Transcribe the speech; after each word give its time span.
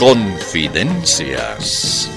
Confidencias. 0.00 2.10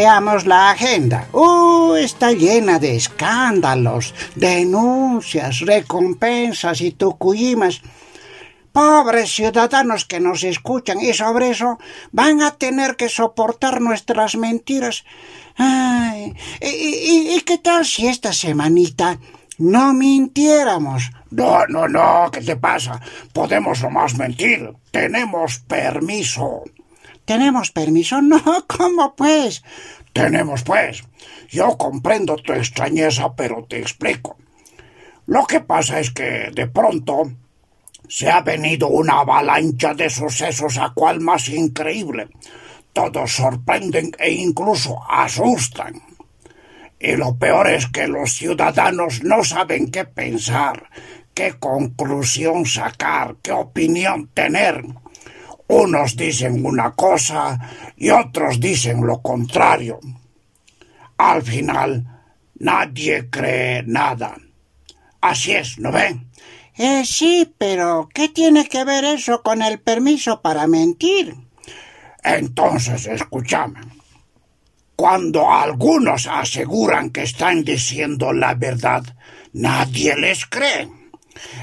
Veamos 0.00 0.46
la 0.46 0.70
agenda. 0.70 1.28
Uh, 1.32 1.94
está 1.94 2.32
llena 2.32 2.78
de 2.78 2.96
escándalos, 2.96 4.14
denuncias, 4.34 5.60
recompensas 5.60 6.80
y 6.80 6.92
tucuyimas. 6.92 7.82
Pobres 8.72 9.28
ciudadanos 9.30 10.06
que 10.06 10.18
nos 10.18 10.42
escuchan 10.42 11.00
y 11.02 11.12
sobre 11.12 11.50
eso 11.50 11.78
van 12.12 12.40
a 12.40 12.52
tener 12.52 12.96
que 12.96 13.10
soportar 13.10 13.82
nuestras 13.82 14.36
mentiras. 14.36 15.04
Ay, 15.56 16.34
¿y, 16.62 17.38
qué 17.42 17.58
tal 17.58 17.84
si 17.84 18.06
esta 18.06 18.32
semanita 18.32 19.18
no 19.58 19.92
mintiéramos? 19.92 21.10
No, 21.30 21.66
no, 21.66 21.88
no, 21.88 22.30
¿qué 22.32 22.40
te 22.40 22.56
pasa? 22.56 23.02
Podemos 23.34 23.82
nomás 23.82 24.16
mentir. 24.16 24.72
Tenemos 24.92 25.58
permiso. 25.58 26.62
¿Tenemos 27.30 27.70
permiso? 27.70 28.20
No, 28.32 28.42
¿cómo 28.66 29.14
pues? 29.14 29.62
Tenemos 30.12 30.64
pues. 30.64 31.04
Yo 31.48 31.78
comprendo 31.78 32.34
tu 32.34 32.52
extrañeza, 32.52 33.36
pero 33.36 33.64
te 33.68 33.78
explico. 33.78 34.36
Lo 35.26 35.46
que 35.46 35.60
pasa 35.60 36.00
es 36.00 36.10
que 36.10 36.50
de 36.52 36.66
pronto 36.66 37.30
se 38.08 38.28
ha 38.28 38.40
venido 38.40 38.88
una 38.88 39.20
avalancha 39.20 39.94
de 39.94 40.10
sucesos 40.10 40.76
a 40.76 40.90
cual 40.92 41.20
más 41.20 41.48
increíble. 41.50 42.30
Todos 42.92 43.30
sorprenden 43.30 44.10
e 44.18 44.32
incluso 44.32 44.98
asustan. 45.08 46.02
Y 46.98 47.14
lo 47.14 47.36
peor 47.36 47.70
es 47.70 47.86
que 47.86 48.08
los 48.08 48.32
ciudadanos 48.32 49.22
no 49.22 49.44
saben 49.44 49.92
qué 49.92 50.04
pensar, 50.04 50.90
qué 51.32 51.52
conclusión 51.60 52.66
sacar, 52.66 53.36
qué 53.40 53.52
opinión 53.52 54.26
tener. 54.34 54.84
Unos 55.70 56.16
dicen 56.16 56.66
una 56.66 56.96
cosa 56.96 57.94
y 57.96 58.10
otros 58.10 58.58
dicen 58.58 59.06
lo 59.06 59.22
contrario. 59.22 60.00
Al 61.16 61.42
final, 61.42 62.04
nadie 62.58 63.30
cree 63.30 63.84
nada. 63.86 64.36
Así 65.20 65.52
es, 65.52 65.78
¿no 65.78 65.92
ven? 65.92 66.28
Eh, 66.76 67.04
sí, 67.04 67.54
pero 67.56 68.08
¿qué 68.12 68.28
tiene 68.28 68.66
que 68.66 68.82
ver 68.84 69.04
eso 69.04 69.42
con 69.44 69.62
el 69.62 69.78
permiso 69.78 70.42
para 70.42 70.66
mentir? 70.66 71.36
Entonces, 72.24 73.06
escúchame. 73.06 73.80
Cuando 74.96 75.52
algunos 75.52 76.26
aseguran 76.26 77.10
que 77.10 77.22
están 77.22 77.62
diciendo 77.62 78.32
la 78.32 78.54
verdad, 78.54 79.04
nadie 79.52 80.16
les 80.16 80.46
cree. 80.46 80.99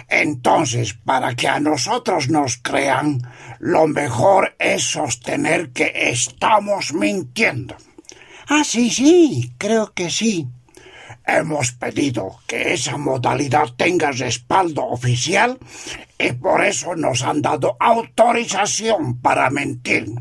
Entonces, 0.07 0.93
para 0.93 1.35
que 1.35 1.47
a 1.47 1.59
nosotros 1.59 2.29
nos 2.29 2.57
crean, 2.57 3.21
lo 3.59 3.87
mejor 3.87 4.55
es 4.59 4.83
sostener 4.83 5.71
que 5.71 5.91
estamos 5.95 6.93
mintiendo. 6.93 7.75
Ah, 8.47 8.63
sí, 8.63 8.89
sí, 8.89 9.53
creo 9.57 9.93
que 9.93 10.09
sí. 10.09 10.47
Hemos 11.25 11.73
pedido 11.73 12.39
que 12.47 12.73
esa 12.73 12.97
modalidad 12.97 13.73
tenga 13.75 14.11
respaldo 14.11 14.85
oficial 14.85 15.59
y 16.17 16.31
por 16.31 16.63
eso 16.63 16.95
nos 16.95 17.23
han 17.23 17.41
dado 17.41 17.75
autorización 17.79 19.19
para 19.19 19.49
mentir. 19.49 20.13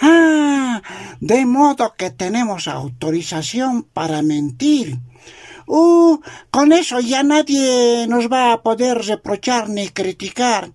Ah, 0.00 0.82
de 1.20 1.44
modo 1.44 1.94
que 1.96 2.10
tenemos 2.10 2.66
autorización 2.66 3.82
para 3.82 4.22
mentir. 4.22 4.98
Uh, 5.66 6.18
con 6.50 6.72
eso 6.72 7.00
ya 7.00 7.22
nadie 7.22 8.06
nos 8.08 8.28
va 8.28 8.52
a 8.52 8.62
poder 8.62 8.98
reprochar 9.06 9.68
ni 9.68 9.88
criticar. 9.88 10.70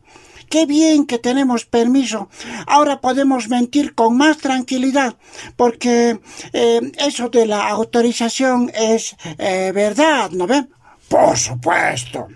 Qué 0.49 0.65
bien 0.65 1.05
que 1.05 1.19
tenemos 1.19 1.65
permiso. 1.65 2.29
Ahora 2.67 3.01
podemos 3.01 3.49
mentir 3.49 3.95
con 3.95 4.15
más 4.17 4.37
tranquilidad, 4.37 5.17
porque 5.57 6.19
eh, 6.53 6.81
eso 6.99 7.29
de 7.29 7.45
la 7.45 7.67
autorización 7.67 8.71
es 8.73 9.15
eh, 9.37 9.71
verdad, 9.75 10.31
¿no 10.31 10.47
ven? 10.47 10.69
Por 11.09 11.37
supuesto. 11.37 12.27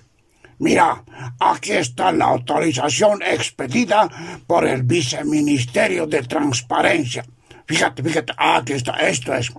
Mira, 0.60 1.04
aquí 1.40 1.72
está 1.72 2.12
la 2.12 2.26
autorización 2.26 3.24
expedida 3.24 4.10
por 4.46 4.68
el 4.68 4.84
Viceministerio 4.84 6.06
de 6.06 6.22
Transparencia. 6.24 7.26
Fíjate, 7.66 8.04
fíjate, 8.04 8.34
aquí 8.38 8.74
está, 8.74 8.92
esto 8.98 9.34
es. 9.34 9.52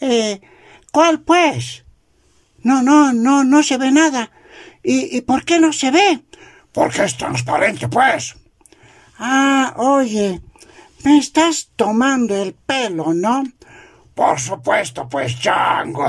Eh, 0.00 0.40
¿Cuál 0.90 1.20
pues? 1.20 1.81
No, 2.62 2.82
no, 2.82 3.12
no, 3.12 3.44
no 3.44 3.62
se 3.62 3.78
ve 3.78 3.90
nada. 3.90 4.30
¿Y, 4.82 5.16
¿Y 5.16 5.20
por 5.22 5.44
qué 5.44 5.58
no 5.60 5.72
se 5.72 5.90
ve? 5.90 6.22
Porque 6.72 7.04
es 7.04 7.16
transparente, 7.16 7.88
pues. 7.88 8.36
Ah, 9.18 9.74
oye, 9.76 10.40
me 11.04 11.18
estás 11.18 11.70
tomando 11.76 12.34
el 12.40 12.54
pelo, 12.54 13.12
¿no? 13.14 13.44
Por 14.14 14.38
supuesto, 14.38 15.08
pues, 15.08 15.38
chango. 15.38 16.06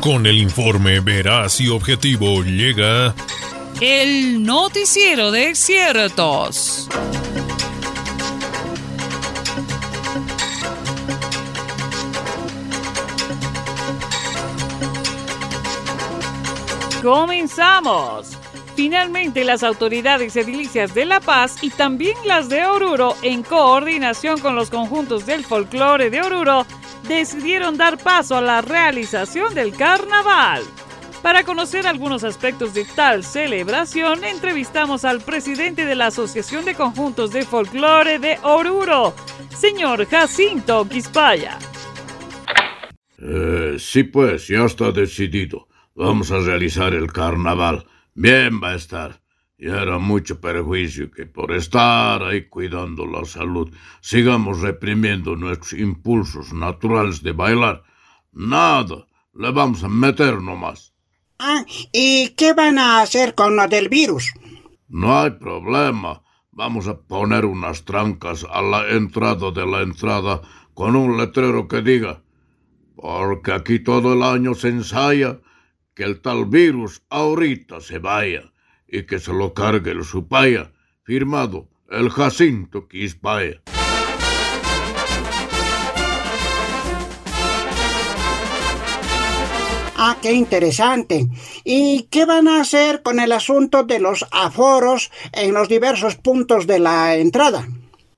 Con 0.00 0.26
el 0.26 0.38
informe 0.38 1.00
veraz 1.00 1.60
y 1.60 1.68
objetivo 1.68 2.42
llega 2.42 3.14
el 3.80 4.42
noticiero 4.42 5.30
de 5.30 5.54
ciertos. 5.54 6.88
Comenzamos. 17.02 18.30
Finalmente, 18.74 19.44
las 19.44 19.62
autoridades 19.62 20.34
edilicias 20.36 20.94
de 20.94 21.04
La 21.04 21.20
Paz 21.20 21.56
y 21.62 21.70
también 21.70 22.16
las 22.24 22.48
de 22.48 22.64
Oruro, 22.64 23.16
en 23.22 23.42
coordinación 23.42 24.40
con 24.40 24.56
los 24.56 24.70
conjuntos 24.70 25.24
del 25.26 25.44
folclore 25.44 26.10
de 26.10 26.20
Oruro, 26.20 26.66
decidieron 27.04 27.76
dar 27.76 27.98
paso 27.98 28.36
a 28.36 28.40
la 28.40 28.60
realización 28.60 29.54
del 29.54 29.72
carnaval. 29.74 30.62
Para 31.22 31.44
conocer 31.44 31.86
algunos 31.86 32.22
aspectos 32.22 32.74
de 32.74 32.84
tal 32.84 33.24
celebración, 33.24 34.24
entrevistamos 34.24 35.04
al 35.04 35.20
presidente 35.20 35.84
de 35.84 35.94
la 35.94 36.06
Asociación 36.06 36.64
de 36.64 36.74
Conjuntos 36.74 37.32
de 37.32 37.44
Folclore 37.44 38.18
de 38.18 38.38
Oruro, 38.42 39.14
señor 39.56 40.06
Jacinto 40.06 40.88
Quispaya. 40.88 41.58
Eh, 43.18 43.76
sí, 43.78 44.04
pues, 44.04 44.46
ya 44.46 44.64
está 44.64 44.92
decidido. 44.92 45.68
Vamos 45.94 46.30
a 46.30 46.38
realizar 46.38 46.94
el 46.94 47.12
carnaval. 47.12 47.84
Bien 48.14 48.60
va 48.62 48.70
a 48.70 48.76
estar. 48.76 49.20
Y 49.58 49.66
era 49.66 49.98
mucho 49.98 50.40
perjuicio 50.40 51.10
que 51.10 51.26
por 51.26 51.50
estar 51.50 52.22
ahí 52.22 52.48
cuidando 52.48 53.04
la 53.06 53.24
salud 53.24 53.74
sigamos 54.00 54.60
reprimiendo 54.60 55.34
nuestros 55.34 55.72
impulsos 55.72 56.52
naturales 56.52 57.24
de 57.24 57.32
bailar. 57.32 57.82
Nada, 58.30 59.08
le 59.34 59.50
vamos 59.50 59.82
a 59.82 59.88
meter 59.88 60.40
nomás. 60.40 60.94
Ah, 61.38 61.64
¿y 61.92 62.30
qué 62.30 62.52
van 62.52 62.78
a 62.78 63.00
hacer 63.00 63.34
con 63.34 63.54
lo 63.54 63.68
del 63.68 63.88
virus? 63.88 64.32
No 64.88 65.20
hay 65.20 65.30
problema. 65.30 66.22
Vamos 66.50 66.88
a 66.88 66.98
poner 66.98 67.44
unas 67.44 67.84
trancas 67.84 68.44
a 68.50 68.60
la 68.60 68.88
entrada 68.88 69.52
de 69.52 69.64
la 69.64 69.82
entrada 69.82 70.42
con 70.74 70.96
un 70.96 71.16
letrero 71.16 71.68
que 71.68 71.82
diga, 71.82 72.22
porque 72.96 73.52
aquí 73.52 73.78
todo 73.78 74.14
el 74.14 74.22
año 74.24 74.54
se 74.54 74.68
ensaya 74.68 75.38
que 75.94 76.02
el 76.02 76.20
tal 76.20 76.46
virus 76.46 77.02
ahorita 77.10 77.80
se 77.80 78.00
vaya 78.00 78.52
y 78.88 79.04
que 79.04 79.20
se 79.20 79.32
lo 79.32 79.54
cargue 79.54 79.92
el 79.92 80.04
supaya, 80.04 80.72
firmado 81.04 81.68
el 81.88 82.10
Jacinto 82.10 82.88
Quispaya. 82.88 83.62
Ah, 90.00 90.16
qué 90.22 90.32
interesante. 90.32 91.26
¿Y 91.64 92.04
qué 92.04 92.24
van 92.24 92.46
a 92.46 92.60
hacer 92.60 93.02
con 93.02 93.18
el 93.18 93.32
asunto 93.32 93.82
de 93.82 93.98
los 93.98 94.24
aforos 94.30 95.10
en 95.32 95.52
los 95.52 95.68
diversos 95.68 96.14
puntos 96.14 96.68
de 96.68 96.78
la 96.78 97.16
entrada? 97.16 97.66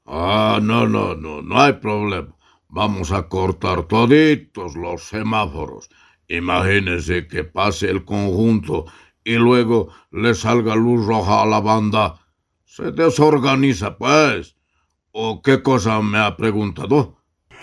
Ah, 0.04 0.58
no, 0.60 0.86
no, 0.86 1.14
no, 1.14 1.40
no 1.40 1.58
hay 1.58 1.72
problema. 1.72 2.36
Vamos 2.68 3.12
a 3.12 3.28
cortar 3.28 3.84
toditos 3.84 4.76
los 4.76 5.04
semáforos. 5.04 5.88
Imagínese 6.28 7.26
que 7.26 7.44
pase 7.44 7.88
el 7.88 8.04
conjunto 8.04 8.84
y 9.24 9.36
luego 9.36 9.88
le 10.10 10.34
salga 10.34 10.76
luz 10.76 11.06
roja 11.06 11.40
a 11.40 11.46
la 11.46 11.60
banda. 11.60 12.20
Se 12.66 12.92
desorganiza, 12.92 13.96
pues. 13.96 14.54
¿O 15.12 15.40
qué 15.40 15.62
cosa 15.62 16.02
me 16.02 16.18
ha 16.18 16.36
preguntado? 16.36 17.20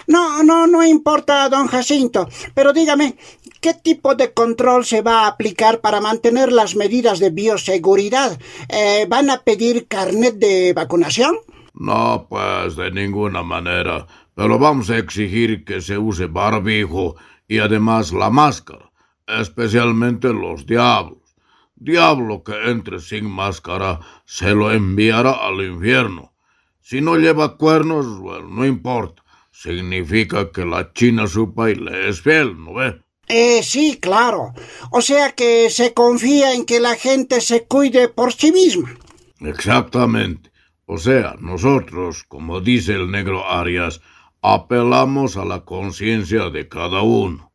No, 0.07 0.41
no, 0.43 0.67
no 0.67 0.85
importa, 0.85 1.49
don 1.49 1.67
Jacinto. 1.67 2.29
Pero 2.53 2.71
dígame, 2.71 3.17
¿qué 3.61 3.73
tipo 3.73 4.15
de 4.15 4.33
control 4.33 4.85
se 4.85 5.01
va 5.01 5.21
a 5.21 5.27
aplicar 5.27 5.81
para 5.81 6.01
mantener 6.01 6.51
las 6.51 6.75
medidas 6.75 7.19
de 7.19 7.29
bioseguridad? 7.29 8.39
Eh, 8.69 9.05
¿Van 9.09 9.29
a 9.29 9.43
pedir 9.43 9.87
carnet 9.87 10.35
de 10.35 10.73
vacunación? 10.73 11.37
No, 11.73 12.27
pues 12.29 12.75
de 12.75 12.91
ninguna 12.91 13.43
manera. 13.43 14.07
Pero 14.33 14.59
vamos 14.59 14.89
a 14.89 14.97
exigir 14.97 15.63
que 15.65 15.81
se 15.81 15.97
use 15.97 16.27
barbijo 16.27 17.15
y 17.47 17.59
además 17.59 18.13
la 18.13 18.29
máscara, 18.29 18.91
especialmente 19.25 20.33
los 20.33 20.65
diablos. 20.65 21.35
Diablo 21.75 22.43
que 22.43 22.71
entre 22.71 22.99
sin 22.99 23.29
máscara 23.29 23.99
se 24.25 24.55
lo 24.55 24.71
enviará 24.71 25.31
al 25.31 25.63
infierno. 25.63 26.33
Si 26.81 27.01
no 27.01 27.15
lleva 27.17 27.57
cuernos, 27.57 28.17
bueno, 28.19 28.47
no 28.47 28.65
importa. 28.65 29.23
Significa 29.51 30.51
que 30.51 30.65
la 30.65 30.93
China 30.93 31.27
supa 31.27 31.69
y 31.69 31.75
le 31.75 32.09
es 32.09 32.21
fiel, 32.21 32.63
¿no 32.63 32.75
ve? 32.75 33.01
Eh, 33.27 33.61
sí, 33.63 33.97
claro. 34.01 34.53
O 34.91 35.01
sea 35.01 35.33
que 35.33 35.69
se 35.69 35.93
confía 35.93 36.53
en 36.53 36.65
que 36.65 36.79
la 36.79 36.95
gente 36.95 37.41
se 37.41 37.65
cuide 37.65 38.07
por 38.07 38.33
sí 38.33 38.51
misma. 38.51 38.95
Exactamente. 39.41 40.51
O 40.85 40.97
sea, 40.97 41.35
nosotros, 41.39 42.23
como 42.23 42.61
dice 42.61 42.93
el 42.93 43.11
negro 43.11 43.49
Arias, 43.49 44.01
apelamos 44.41 45.35
a 45.35 45.43
la 45.43 45.65
conciencia 45.65 46.49
de 46.49 46.69
cada 46.69 47.01
uno. 47.01 47.51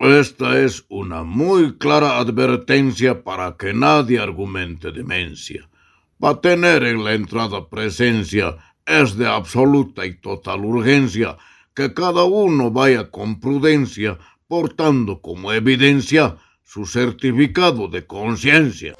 Esta 0.00 0.58
es 0.58 0.84
una 0.88 1.22
muy 1.22 1.76
clara 1.76 2.18
advertencia 2.18 3.22
para 3.22 3.56
que 3.56 3.72
nadie 3.74 4.18
argumente 4.18 4.90
demencia. 4.90 5.68
Para 6.18 6.40
tener 6.40 6.82
en 6.84 7.04
la 7.04 7.12
entrada 7.12 7.68
presencia 7.68 8.56
es 8.86 9.16
de 9.16 9.28
absoluta 9.28 10.04
y 10.04 10.14
total 10.14 10.64
urgencia 10.64 11.36
que 11.74 11.94
cada 11.94 12.24
uno 12.24 12.70
vaya 12.70 13.10
con 13.10 13.40
prudencia 13.40 14.18
portando 14.50 15.20
como 15.20 15.52
evidencia 15.52 16.36
su 16.64 16.84
certificado 16.84 17.86
de 17.86 18.04
conciencia. 18.04 18.94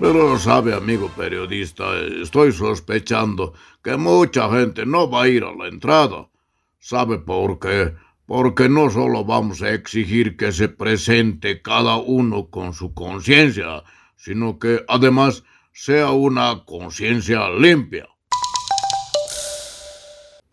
Pero 0.00 0.38
sabe, 0.38 0.72
amigo 0.72 1.10
periodista, 1.14 1.84
estoy 2.22 2.52
sospechando 2.52 3.52
que 3.82 3.98
mucha 3.98 4.48
gente 4.48 4.86
no 4.86 5.10
va 5.10 5.24
a 5.24 5.28
ir 5.28 5.44
a 5.44 5.52
la 5.54 5.68
entrada. 5.68 6.30
¿Sabe 6.78 7.18
por 7.18 7.58
qué? 7.58 7.92
Porque 8.24 8.70
no 8.70 8.88
solo 8.88 9.26
vamos 9.26 9.60
a 9.60 9.74
exigir 9.74 10.38
que 10.38 10.52
se 10.52 10.70
presente 10.70 11.60
cada 11.60 11.96
uno 11.96 12.48
con 12.48 12.72
su 12.72 12.94
conciencia, 12.94 13.84
sino 14.16 14.58
que 14.58 14.82
además 14.88 15.44
sea 15.74 16.12
una 16.12 16.64
conciencia 16.64 17.50
limpia. 17.50 18.08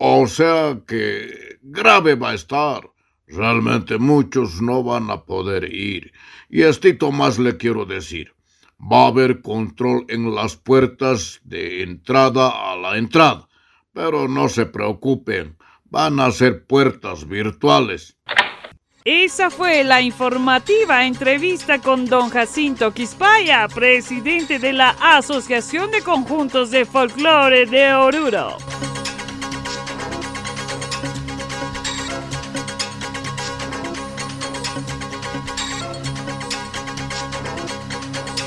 O 0.04 0.26
sea 0.26 0.80
que 0.84 1.58
grave 1.62 2.16
va 2.16 2.30
a 2.30 2.34
estar. 2.34 2.90
Realmente 3.28 3.98
muchos 3.98 4.60
no 4.60 4.82
van 4.82 5.08
a 5.12 5.22
poder 5.22 5.72
ir. 5.72 6.12
Y 6.50 6.62
esto 6.62 7.12
más 7.12 7.38
le 7.38 7.56
quiero 7.56 7.84
decir. 7.84 8.34
Va 8.80 9.04
a 9.04 9.06
haber 9.06 9.42
control 9.42 10.04
en 10.08 10.34
las 10.34 10.56
puertas 10.56 11.40
de 11.44 11.84
entrada 11.84 12.72
a 12.72 12.74
la 12.74 12.98
entrada. 12.98 13.48
Pero 13.92 14.26
no 14.26 14.48
se 14.48 14.66
preocupen, 14.66 15.56
van 15.84 16.18
a 16.18 16.32
ser 16.32 16.66
puertas 16.66 17.28
virtuales. 17.28 18.16
Esa 19.04 19.50
fue 19.50 19.84
la 19.84 20.00
informativa 20.00 21.06
entrevista 21.06 21.78
con 21.78 22.06
don 22.06 22.28
Jacinto 22.28 22.92
Quispaya, 22.92 23.68
presidente 23.68 24.58
de 24.58 24.72
la 24.72 24.96
Asociación 25.00 25.92
de 25.92 26.02
Conjuntos 26.02 26.72
de 26.72 26.86
Folclore 26.86 27.66
de 27.66 27.94
Oruro. 27.94 28.56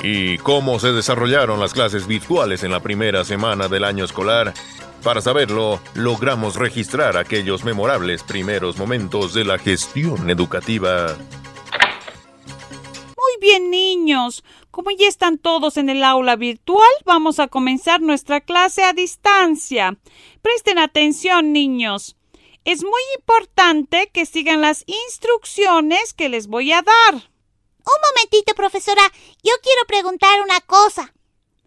¿Y 0.07 0.37
cómo 0.37 0.77
se 0.77 0.91
desarrollaron 0.91 1.59
las 1.59 1.73
clases 1.73 2.05
virtuales 2.05 2.61
en 2.61 2.69
la 2.69 2.79
primera 2.79 3.25
semana 3.25 3.67
del 3.67 3.83
año 3.83 4.05
escolar? 4.05 4.53
Para 5.03 5.19
saberlo, 5.19 5.81
logramos 5.95 6.57
registrar 6.57 7.17
aquellos 7.17 7.63
memorables 7.63 8.21
primeros 8.21 8.77
momentos 8.77 9.33
de 9.33 9.45
la 9.45 9.57
gestión 9.57 10.29
educativa. 10.29 11.17
Muy 13.17 13.41
bien, 13.41 13.71
niños. 13.71 14.43
Como 14.69 14.91
ya 14.91 15.07
están 15.07 15.39
todos 15.39 15.75
en 15.75 15.89
el 15.89 16.03
aula 16.03 16.35
virtual, 16.35 16.87
vamos 17.03 17.39
a 17.39 17.47
comenzar 17.47 17.99
nuestra 17.99 18.41
clase 18.41 18.83
a 18.83 18.93
distancia. 18.93 19.97
Presten 20.43 20.77
atención, 20.77 21.51
niños. 21.51 22.15
Es 22.63 22.83
muy 22.83 23.01
importante 23.17 24.11
que 24.13 24.27
sigan 24.27 24.61
las 24.61 24.83
instrucciones 24.85 26.13
que 26.13 26.29
les 26.29 26.45
voy 26.45 26.73
a 26.73 26.83
dar. 26.83 27.34
Un 27.85 28.01
momentito, 28.09 28.55
profesora. 28.55 29.01
Yo 29.43 29.53
quiero 29.61 29.85
preguntar 29.87 30.41
una 30.41 30.59
cosa. 30.61 31.13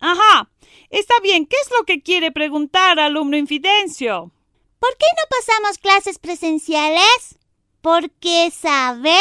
Ajá. 0.01 0.51
Está 0.91 1.15
bien. 1.21 1.47
¿Qué 1.47 1.57
es 1.63 1.71
lo 1.71 1.85
que 1.85 2.03
quiere 2.03 2.33
preguntar, 2.33 2.99
alumno 2.99 3.37
Infidencio? 3.37 4.33
¿Por 4.81 4.97
qué 4.97 5.07
no 5.17 5.23
pasamos 5.31 5.79
clases 5.79 6.19
presenciales? 6.19 7.39
Porque, 7.81 8.51
¿sabe? 8.51 9.17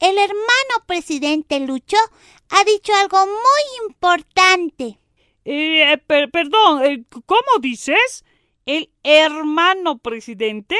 El 0.00 0.18
hermano 0.18 0.84
presidente 0.86 1.60
Lucho 1.60 1.96
ha 2.50 2.64
dicho 2.64 2.94
algo 2.94 3.26
muy 3.26 3.88
importante. 3.88 4.98
Eh, 5.44 5.98
perdón, 6.06 6.84
eh, 6.84 7.04
¿cómo 7.26 7.58
dices? 7.60 8.24
¿El 8.66 8.90
hermano 9.02 9.98
presidente? 9.98 10.76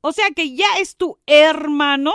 O 0.00 0.12
sea 0.12 0.30
que 0.30 0.54
ya 0.54 0.78
es 0.78 0.96
tu 0.96 1.18
hermano. 1.26 2.12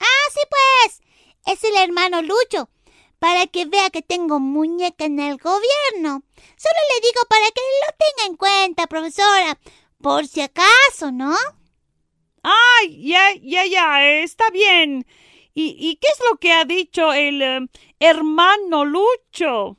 Ah, 0.00 0.30
sí, 0.32 0.40
pues 0.48 1.09
es 1.46 1.64
el 1.64 1.76
hermano 1.76 2.22
Lucho, 2.22 2.70
para 3.18 3.46
que 3.46 3.66
vea 3.66 3.90
que 3.90 4.02
tengo 4.02 4.40
muñeca 4.40 5.04
en 5.04 5.20
el 5.20 5.36
gobierno. 5.38 6.22
Solo 6.56 6.80
le 6.94 7.00
digo 7.06 7.22
para 7.28 7.46
que 7.50 7.60
lo 7.60 7.96
tenga 7.98 8.26
en 8.28 8.36
cuenta, 8.36 8.86
profesora, 8.86 9.58
por 10.00 10.26
si 10.26 10.40
acaso, 10.40 11.12
¿no? 11.12 11.36
Ay, 12.42 13.06
ya, 13.06 13.34
ya, 13.42 13.66
ya, 13.66 14.04
está 14.22 14.50
bien. 14.50 15.06
¿Y, 15.52 15.96
qué 15.96 16.08
es 16.08 16.20
lo 16.30 16.38
que 16.38 16.52
ha 16.52 16.64
dicho 16.64 17.12
el 17.12 17.42
eh, 17.42 17.68
hermano 17.98 18.84
Lucho? 18.84 19.76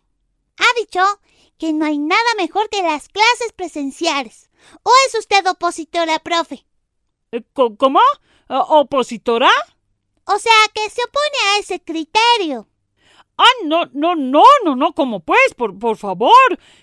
Ha 0.58 0.80
dicho 0.80 1.02
que 1.58 1.74
no 1.74 1.86
hay 1.86 1.98
nada 1.98 2.22
mejor 2.38 2.70
que 2.70 2.84
las 2.84 3.08
clases 3.08 3.54
presenciales. 3.56 4.52
¿O 4.84 4.92
es 5.08 5.16
usted 5.16 5.48
opositora, 5.48 6.20
profe? 6.20 6.66
Eh, 7.32 7.42
¿Cómo? 7.54 8.00
¿Opositora? 8.48 9.50
O 10.34 10.40
sea, 10.40 10.54
que 10.74 10.90
se 10.90 11.02
opone 11.04 11.38
a 11.50 11.60
ese 11.60 11.82
criterio. 11.82 12.68
Ah, 13.38 13.44
no, 13.66 13.86
no, 13.94 14.16
no, 14.16 14.44
no, 14.64 14.76
no, 14.76 14.94
¿cómo 14.94 15.22
pues? 15.22 15.54
Por, 15.56 15.78
por 15.78 15.98
favor. 15.98 16.32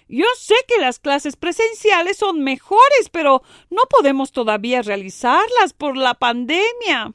Yo 0.09 0.26
sé 0.37 0.55
que 0.67 0.81
las 0.81 0.99
clases 0.99 1.37
presenciales 1.37 2.17
son 2.17 2.43
mejores, 2.43 3.09
pero 3.12 3.43
no 3.71 3.83
podemos 3.88 4.33
todavía 4.33 4.83
realizarlas 4.83 5.73
por 5.76 5.97
la 5.97 6.14
pandemia. 6.14 7.14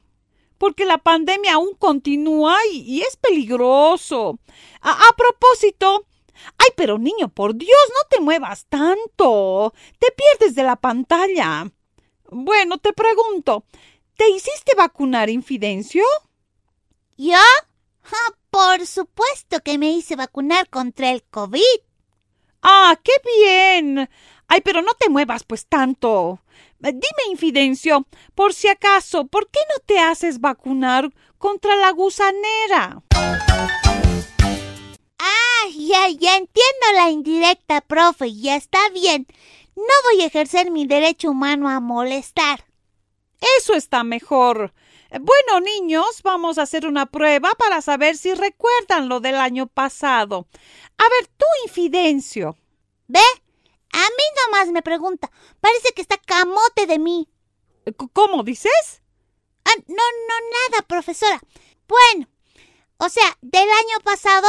Porque 0.58 0.84
la 0.84 0.98
pandemia 0.98 1.54
aún 1.54 1.74
continúa 1.74 2.56
y, 2.72 3.02
es 3.02 3.16
peligroso. 3.16 4.38
A 4.80 5.14
propósito, 5.16 6.06
Ay, 6.58 6.70
pero 6.76 6.98
niño, 6.98 7.28
por 7.28 7.54
Dios, 7.54 7.78
no 7.88 8.08
te 8.08 8.20
muevas 8.20 8.66
tanto. 8.66 9.72
Te 9.98 10.08
pierdes 10.12 10.54
de 10.54 10.62
la 10.62 10.76
pantalla. 10.76 11.70
Bueno, 12.30 12.78
te 12.78 12.92
pregunto, 12.92 13.64
¿Te 14.16 14.28
hiciste 14.28 14.74
vacunar, 14.76 15.28
Infidencio? 15.28 16.04
¿Yo? 17.16 17.36
por 18.50 18.86
supuesto 18.86 19.60
que 19.64 19.78
me 19.78 19.90
hice 19.90 20.14
vacunar 20.14 20.68
contra 20.68 21.10
el 21.10 21.24
COVID. 21.24 21.80
¡Ah, 22.62 22.96
qué 23.02 23.12
bien! 23.24 24.08
Ay, 24.46 24.60
pero 24.60 24.80
no 24.80 24.94
te 24.94 25.08
muevas 25.08 25.42
pues 25.42 25.66
tanto. 25.66 26.40
Dime, 26.78 27.02
Infidencio, 27.30 28.06
por 28.36 28.54
si 28.54 28.68
acaso, 28.68 29.26
¿por 29.26 29.50
qué 29.50 29.58
no 29.70 29.82
te 29.84 29.98
haces 29.98 30.40
vacunar 30.40 31.12
contra 31.38 31.74
la 31.74 31.90
gusanera? 31.90 33.02
Ah, 35.18 35.68
ya, 35.76 36.08
ya 36.10 36.36
entiendo 36.36 36.86
la 36.94 37.10
indirecta, 37.10 37.80
profe, 37.80 38.32
ya 38.34 38.54
está 38.54 38.88
bien. 38.90 39.26
No 39.74 39.82
voy 40.12 40.22
a 40.22 40.26
ejercer 40.26 40.70
mi 40.70 40.86
derecho 40.86 41.30
humano 41.30 41.68
a 41.68 41.80
molestar. 41.80 42.64
Eso 43.58 43.74
está 43.74 44.04
mejor. 44.04 44.72
Bueno, 45.10 45.60
niños, 45.60 46.22
vamos 46.22 46.58
a 46.58 46.62
hacer 46.62 46.86
una 46.86 47.06
prueba 47.06 47.52
para 47.56 47.80
saber 47.82 48.16
si 48.16 48.34
recuerdan 48.34 49.08
lo 49.08 49.20
del 49.20 49.36
año 49.36 49.66
pasado. 49.66 50.48
A 50.98 51.02
ver, 51.08 51.28
tú, 51.36 51.46
Infidencio. 51.64 52.56
¿Ve? 53.06 53.20
A 53.92 53.98
mí 53.98 54.24
nomás 54.44 54.68
me 54.70 54.82
pregunta. 54.82 55.30
Parece 55.60 55.92
que 55.92 56.02
está 56.02 56.16
camote 56.18 56.86
de 56.86 56.98
mí. 56.98 57.28
¿Cómo 58.12 58.42
dices? 58.42 59.02
Ah, 59.64 59.76
no, 59.86 59.94
no, 59.94 60.70
nada, 60.70 60.82
profesora. 60.86 61.40
Bueno, 61.86 62.28
o 62.96 63.08
sea, 63.08 63.36
del 63.40 63.68
año 63.68 64.00
pasado 64.02 64.48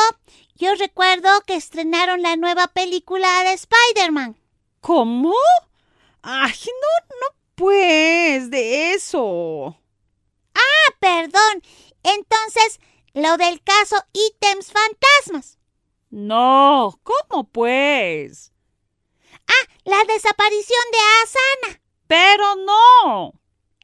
yo 0.56 0.74
recuerdo 0.76 1.30
que 1.46 1.56
estrenaron 1.56 2.22
la 2.22 2.38
nueva 2.38 2.68
película 2.68 3.44
de 3.44 3.54
Spider-Man. 3.54 4.38
¿Cómo? 4.80 5.34
Ay, 6.22 6.54
no, 6.66 7.16
no, 7.20 7.36
pues, 7.56 8.50
de 8.50 8.94
eso. 8.94 9.78
Ah, 10.54 10.94
perdón. 11.00 11.62
Entonces, 12.04 12.80
lo 13.14 13.38
del 13.38 13.62
caso 13.64 13.96
ítems 14.14 14.72
fantasmas. 14.72 15.58
No, 16.10 17.00
¿cómo 17.04 17.50
pues? 17.50 18.54
Ah, 19.48 19.72
la 19.84 20.04
desaparición 20.06 20.84
de 20.92 20.98
Asana. 21.24 21.82
Pero 22.08 22.56
no. 22.58 23.34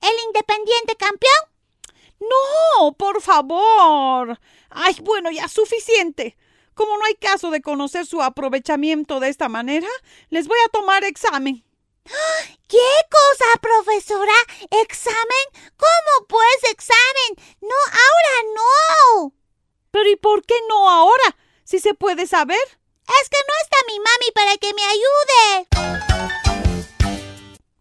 ¿El 0.01 0.13
independiente 0.27 0.95
campeón? 0.95 1.51
No, 2.19 2.93
por 2.93 3.21
favor. 3.21 4.39
Ay, 4.69 4.95
bueno, 5.01 5.31
ya 5.31 5.47
suficiente. 5.47 6.37
Como 6.73 6.97
no 6.97 7.05
hay 7.05 7.15
caso 7.15 7.51
de 7.51 7.61
conocer 7.61 8.05
su 8.05 8.21
aprovechamiento 8.21 9.19
de 9.19 9.29
esta 9.29 9.49
manera, 9.49 9.87
les 10.29 10.47
voy 10.47 10.57
a 10.65 10.69
tomar 10.69 11.03
examen. 11.03 11.63
¿Qué 12.67 12.91
cosa, 13.09 13.45
profesora? 13.61 14.33
¿Examen? 14.81 15.45
¿Cómo 15.77 16.27
pues 16.27 16.71
examen? 16.71 17.35
No, 17.61 17.75
ahora 17.75 18.43
no. 18.55 19.33
Pero 19.91 20.09
¿y 20.09 20.15
por 20.15 20.45
qué 20.45 20.55
no 20.69 20.89
ahora? 20.89 21.35
Si 21.63 21.79
se 21.79 21.93
puede 21.93 22.27
saber. 22.27 22.79
Es 23.21 23.29
que 23.29 23.37
no 23.47 23.53
está 23.61 23.77
mi 23.87 23.99
mami 23.99 24.31
para 24.33 24.57
que 24.57 24.73
me 24.73 24.83
ayude. 24.83 25.67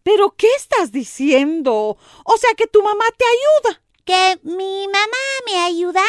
¿Pero 0.02 0.34
qué 0.36 0.48
estás 0.56 0.90
diciendo? 0.90 1.96
O 2.24 2.36
sea 2.36 2.54
que 2.54 2.66
tu 2.66 2.82
mamá 2.82 3.04
te 3.16 3.24
ayuda. 3.24 3.82
¿Que 4.04 4.40
mi 4.42 4.88
mamá 4.88 5.24
me 5.46 5.60
ayuda? 5.60 6.02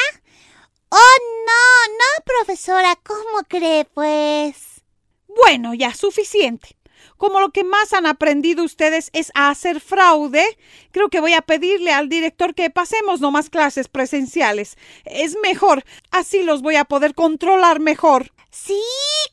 Oh, 0.90 1.18
no, 1.46 1.94
no, 1.94 2.26
profesora. 2.26 2.96
¿Cómo 3.04 3.44
cree, 3.48 3.86
pues? 3.86 4.82
Bueno, 5.28 5.74
ya 5.76 5.94
suficiente 5.94 6.81
como 7.22 7.40
lo 7.40 7.52
que 7.52 7.64
más 7.64 7.94
han 7.94 8.08
aprendido 8.08 8.64
ustedes 8.64 9.12
es 9.14 9.32
a 9.36 9.52
hacer 9.52 9.80
fraude, 9.80 10.58
creo 10.90 11.10
que 11.10 11.20
voy 11.20 11.34
a 11.34 11.44
pedirle 11.44 11.92
al 11.92 12.10
director 12.10 12.56
que 12.56 12.72
pasemos 12.72 13.22
nomás 13.22 13.52
clases 13.52 13.88
presenciales. 13.90 14.76
Es 15.06 15.38
mejor, 15.44 15.86
así 16.10 16.42
los 16.42 16.64
voy 16.64 16.78
a 16.78 16.86
poder 16.86 17.14
controlar 17.14 17.80
mejor. 17.80 18.34
Sí, 18.50 18.82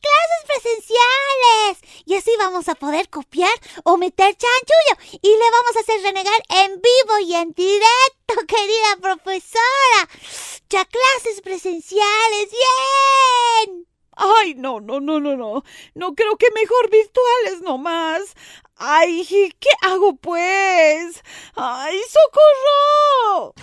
clases 0.02 0.62
presenciales. 0.62 2.04
Y 2.04 2.14
así 2.14 2.30
vamos 2.38 2.68
a 2.68 2.74
poder 2.74 3.08
copiar 3.08 3.54
o 3.84 3.96
meter 3.96 4.36
chanchullo. 4.36 5.18
Y 5.22 5.28
le 5.28 5.50
vamos 5.50 5.76
a 5.76 5.80
hacer 5.80 6.02
renegar 6.02 6.42
en 6.50 6.72
vivo 6.82 7.18
y 7.24 7.34
en 7.36 7.52
directo, 7.52 8.34
querida 8.46 8.96
profesora. 9.00 10.10
Ya 10.68 10.84
clases 10.84 11.40
presenciales. 11.40 12.50
¡Bien! 12.50 13.87
Ay, 14.18 14.54
no, 14.56 14.80
no, 14.80 14.98
no, 14.98 15.20
no, 15.20 15.36
no. 15.36 15.62
No 15.94 16.14
creo 16.14 16.36
que 16.36 16.48
mejor 16.52 16.90
virtuales 16.90 17.62
nomás. 17.62 18.34
Ay, 18.76 19.24
¿qué 19.60 19.70
hago 19.82 20.16
pues? 20.16 21.22
Ay, 21.54 22.00
socorro. 22.08 23.54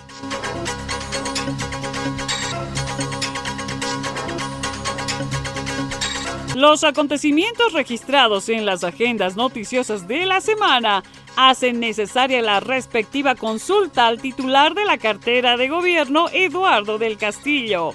Los 6.54 6.84
acontecimientos 6.84 7.74
registrados 7.74 8.48
en 8.48 8.64
las 8.64 8.82
agendas 8.82 9.36
noticiosas 9.36 10.08
de 10.08 10.24
la 10.24 10.40
semana 10.40 11.02
hacen 11.36 11.80
necesaria 11.80 12.40
la 12.40 12.60
respectiva 12.60 13.34
consulta 13.34 14.06
al 14.06 14.22
titular 14.22 14.74
de 14.74 14.86
la 14.86 14.96
cartera 14.96 15.58
de 15.58 15.68
gobierno, 15.68 16.30
Eduardo 16.32 16.96
del 16.96 17.18
Castillo. 17.18 17.92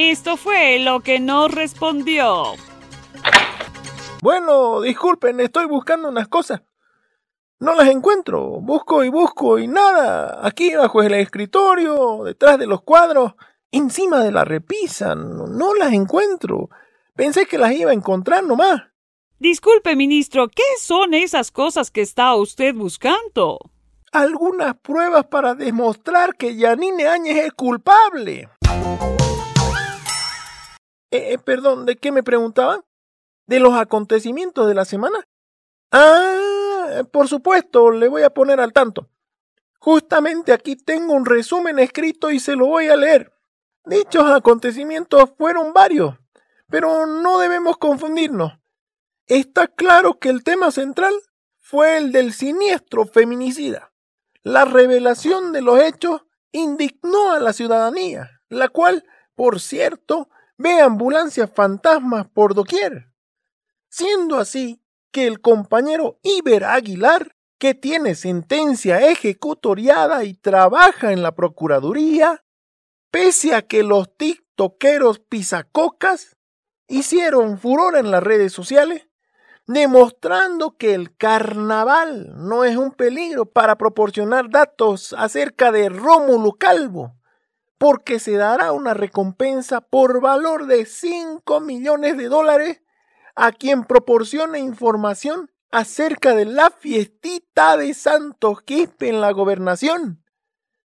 Esto 0.00 0.36
fue 0.36 0.78
lo 0.78 1.00
que 1.00 1.18
nos 1.18 1.52
respondió. 1.52 2.54
Bueno, 4.22 4.80
disculpen, 4.80 5.40
estoy 5.40 5.66
buscando 5.66 6.08
unas 6.08 6.28
cosas. 6.28 6.62
No 7.58 7.74
las 7.74 7.88
encuentro. 7.88 8.60
Busco 8.60 9.02
y 9.02 9.08
busco 9.08 9.58
y 9.58 9.66
nada. 9.66 10.46
Aquí 10.46 10.72
bajo 10.72 11.02
el 11.02 11.14
escritorio, 11.14 12.22
detrás 12.22 12.60
de 12.60 12.68
los 12.68 12.82
cuadros, 12.82 13.34
encima 13.72 14.22
de 14.22 14.30
la 14.30 14.44
repisa. 14.44 15.16
No, 15.16 15.74
las 15.74 15.92
encuentro. 15.92 16.70
Pensé 17.16 17.46
que 17.46 17.58
las 17.58 17.72
iba 17.72 17.90
a 17.90 17.94
encontrar 17.94 18.44
nomás. 18.44 18.80
Disculpe, 19.40 19.96
ministro, 19.96 20.46
¿qué 20.46 20.62
son 20.78 21.12
esas 21.12 21.50
cosas 21.50 21.90
que 21.90 22.02
está 22.02 22.36
usted 22.36 22.72
buscando? 22.72 23.58
Algunas 24.12 24.76
pruebas 24.76 25.26
para 25.26 25.56
demostrar 25.56 26.36
que 26.36 26.54
Yanine 26.54 27.08
Áñez 27.08 27.46
es 27.46 27.52
culpable. 27.52 28.48
Eh, 31.10 31.32
eh, 31.32 31.38
perdón, 31.38 31.86
¿de 31.86 31.96
qué 31.96 32.12
me 32.12 32.22
preguntaban? 32.22 32.82
¿De 33.46 33.60
los 33.60 33.74
acontecimientos 33.74 34.68
de 34.68 34.74
la 34.74 34.84
semana? 34.84 35.24
Ah, 35.90 37.02
por 37.12 37.28
supuesto, 37.28 37.90
le 37.90 38.08
voy 38.08 38.22
a 38.22 38.30
poner 38.30 38.60
al 38.60 38.72
tanto. 38.72 39.08
Justamente 39.78 40.52
aquí 40.52 40.76
tengo 40.76 41.14
un 41.14 41.24
resumen 41.24 41.78
escrito 41.78 42.30
y 42.30 42.40
se 42.40 42.56
lo 42.56 42.66
voy 42.66 42.88
a 42.88 42.96
leer. 42.96 43.32
Dichos 43.84 44.30
acontecimientos 44.30 45.30
fueron 45.38 45.72
varios, 45.72 46.14
pero 46.68 47.06
no 47.06 47.38
debemos 47.38 47.78
confundirnos. 47.78 48.52
Está 49.26 49.66
claro 49.68 50.18
que 50.18 50.28
el 50.28 50.42
tema 50.42 50.70
central 50.70 51.14
fue 51.58 51.96
el 51.96 52.12
del 52.12 52.32
siniestro 52.32 53.06
feminicida. 53.06 53.92
La 54.42 54.64
revelación 54.64 55.52
de 55.52 55.62
los 55.62 55.80
hechos 55.80 56.22
indignó 56.52 57.32
a 57.32 57.40
la 57.40 57.52
ciudadanía, 57.52 58.42
la 58.48 58.68
cual, 58.68 59.04
por 59.34 59.60
cierto, 59.60 60.28
ve 60.58 60.80
ambulancias 60.80 61.50
fantasmas 61.54 62.26
por 62.28 62.54
doquier. 62.54 63.10
Siendo 63.88 64.38
así 64.38 64.82
que 65.10 65.26
el 65.26 65.40
compañero 65.40 66.18
Iber 66.22 66.64
Aguilar, 66.64 67.34
que 67.58 67.74
tiene 67.74 68.14
sentencia 68.14 69.00
ejecutoriada 69.08 70.24
y 70.24 70.34
trabaja 70.34 71.12
en 71.12 71.22
la 71.22 71.34
Procuraduría, 71.34 72.44
pese 73.10 73.54
a 73.54 73.62
que 73.62 73.82
los 73.82 74.14
tiktokeros 74.16 75.20
pisacocas 75.20 76.36
hicieron 76.88 77.58
furor 77.58 77.96
en 77.96 78.10
las 78.10 78.22
redes 78.22 78.52
sociales, 78.52 79.08
demostrando 79.66 80.76
que 80.76 80.94
el 80.94 81.16
carnaval 81.16 82.32
no 82.36 82.64
es 82.64 82.76
un 82.76 82.92
peligro 82.92 83.46
para 83.46 83.76
proporcionar 83.76 84.50
datos 84.50 85.14
acerca 85.16 85.72
de 85.72 85.88
Rómulo 85.88 86.52
Calvo, 86.52 87.17
porque 87.78 88.18
se 88.18 88.32
dará 88.32 88.72
una 88.72 88.92
recompensa 88.92 89.80
por 89.80 90.20
valor 90.20 90.66
de 90.66 90.84
5 90.84 91.60
millones 91.60 92.16
de 92.16 92.28
dólares 92.28 92.82
a 93.36 93.52
quien 93.52 93.84
proporcione 93.84 94.58
información 94.58 95.50
acerca 95.70 96.34
de 96.34 96.44
la 96.44 96.70
fiestita 96.70 97.76
de 97.76 97.94
Santos 97.94 98.62
Quispe 98.62 99.08
en 99.08 99.20
la 99.20 99.30
gobernación, 99.30 100.24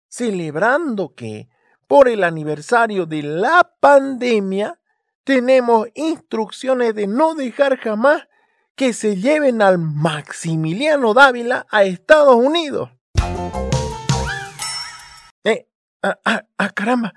celebrando 0.08 1.14
que 1.14 1.48
por 1.86 2.08
el 2.08 2.24
aniversario 2.24 3.06
de 3.06 3.22
la 3.22 3.72
pandemia 3.78 4.80
tenemos 5.24 5.88
instrucciones 5.94 6.94
de 6.94 7.06
no 7.06 7.34
dejar 7.34 7.78
jamás 7.78 8.26
que 8.74 8.92
se 8.92 9.16
lleven 9.16 9.62
al 9.62 9.78
Maximiliano 9.78 11.14
Dávila 11.14 11.66
a 11.70 11.84
Estados 11.84 12.34
Unidos. 12.34 12.90
Eh, 15.44 15.69
Ah, 16.02 16.18
ah, 16.24 16.44
ah 16.56 16.70
caramba. 16.70 17.14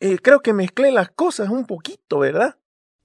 Eh, 0.00 0.18
creo 0.18 0.40
que 0.40 0.52
mezclé 0.52 0.90
las 0.90 1.10
cosas 1.10 1.50
un 1.50 1.66
poquito, 1.66 2.18
¿verdad? 2.18 2.56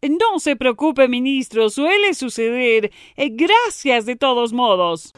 No 0.01 0.39
se 0.39 0.55
preocupe, 0.55 1.07
ministro, 1.07 1.69
suele 1.69 2.13
suceder. 2.13 2.91
Eh, 3.15 3.29
gracias 3.31 4.05
de 4.05 4.15
todos 4.15 4.53
modos. 4.53 5.13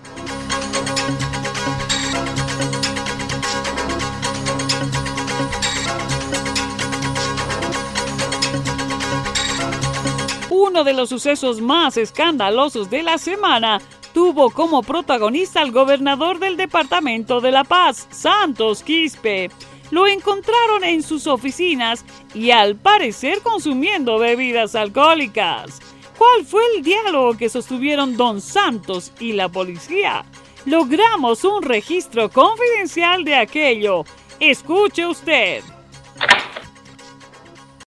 Uno 10.49 10.83
de 10.83 10.93
los 10.93 11.09
sucesos 11.09 11.61
más 11.61 11.95
escandalosos 11.97 12.89
de 12.89 13.03
la 13.03 13.17
semana 13.17 13.79
tuvo 14.13 14.49
como 14.49 14.83
protagonista 14.83 15.61
al 15.61 15.71
gobernador 15.71 16.39
del 16.39 16.57
Departamento 16.57 17.39
de 17.39 17.51
La 17.51 17.63
Paz, 17.63 18.07
Santos 18.11 18.83
Quispe 18.83 19.49
lo 19.91 20.07
encontraron 20.07 20.83
en 20.83 21.03
sus 21.03 21.27
oficinas 21.27 22.03
y 22.33 22.51
al 22.51 22.75
parecer 22.75 23.41
consumiendo 23.41 24.17
bebidas 24.17 24.75
alcohólicas. 24.75 25.79
¿Cuál 26.17 26.45
fue 26.45 26.63
el 26.75 26.83
diálogo 26.83 27.37
que 27.37 27.49
sostuvieron 27.49 28.17
don 28.17 28.41
Santos 28.41 29.11
y 29.19 29.33
la 29.33 29.49
policía? 29.49 30.25
logramos 30.65 31.43
un 31.43 31.63
registro 31.63 32.29
confidencial 32.29 33.23
de 33.23 33.35
aquello. 33.35 34.03
Escuche 34.39 35.05
usted. 35.05 35.63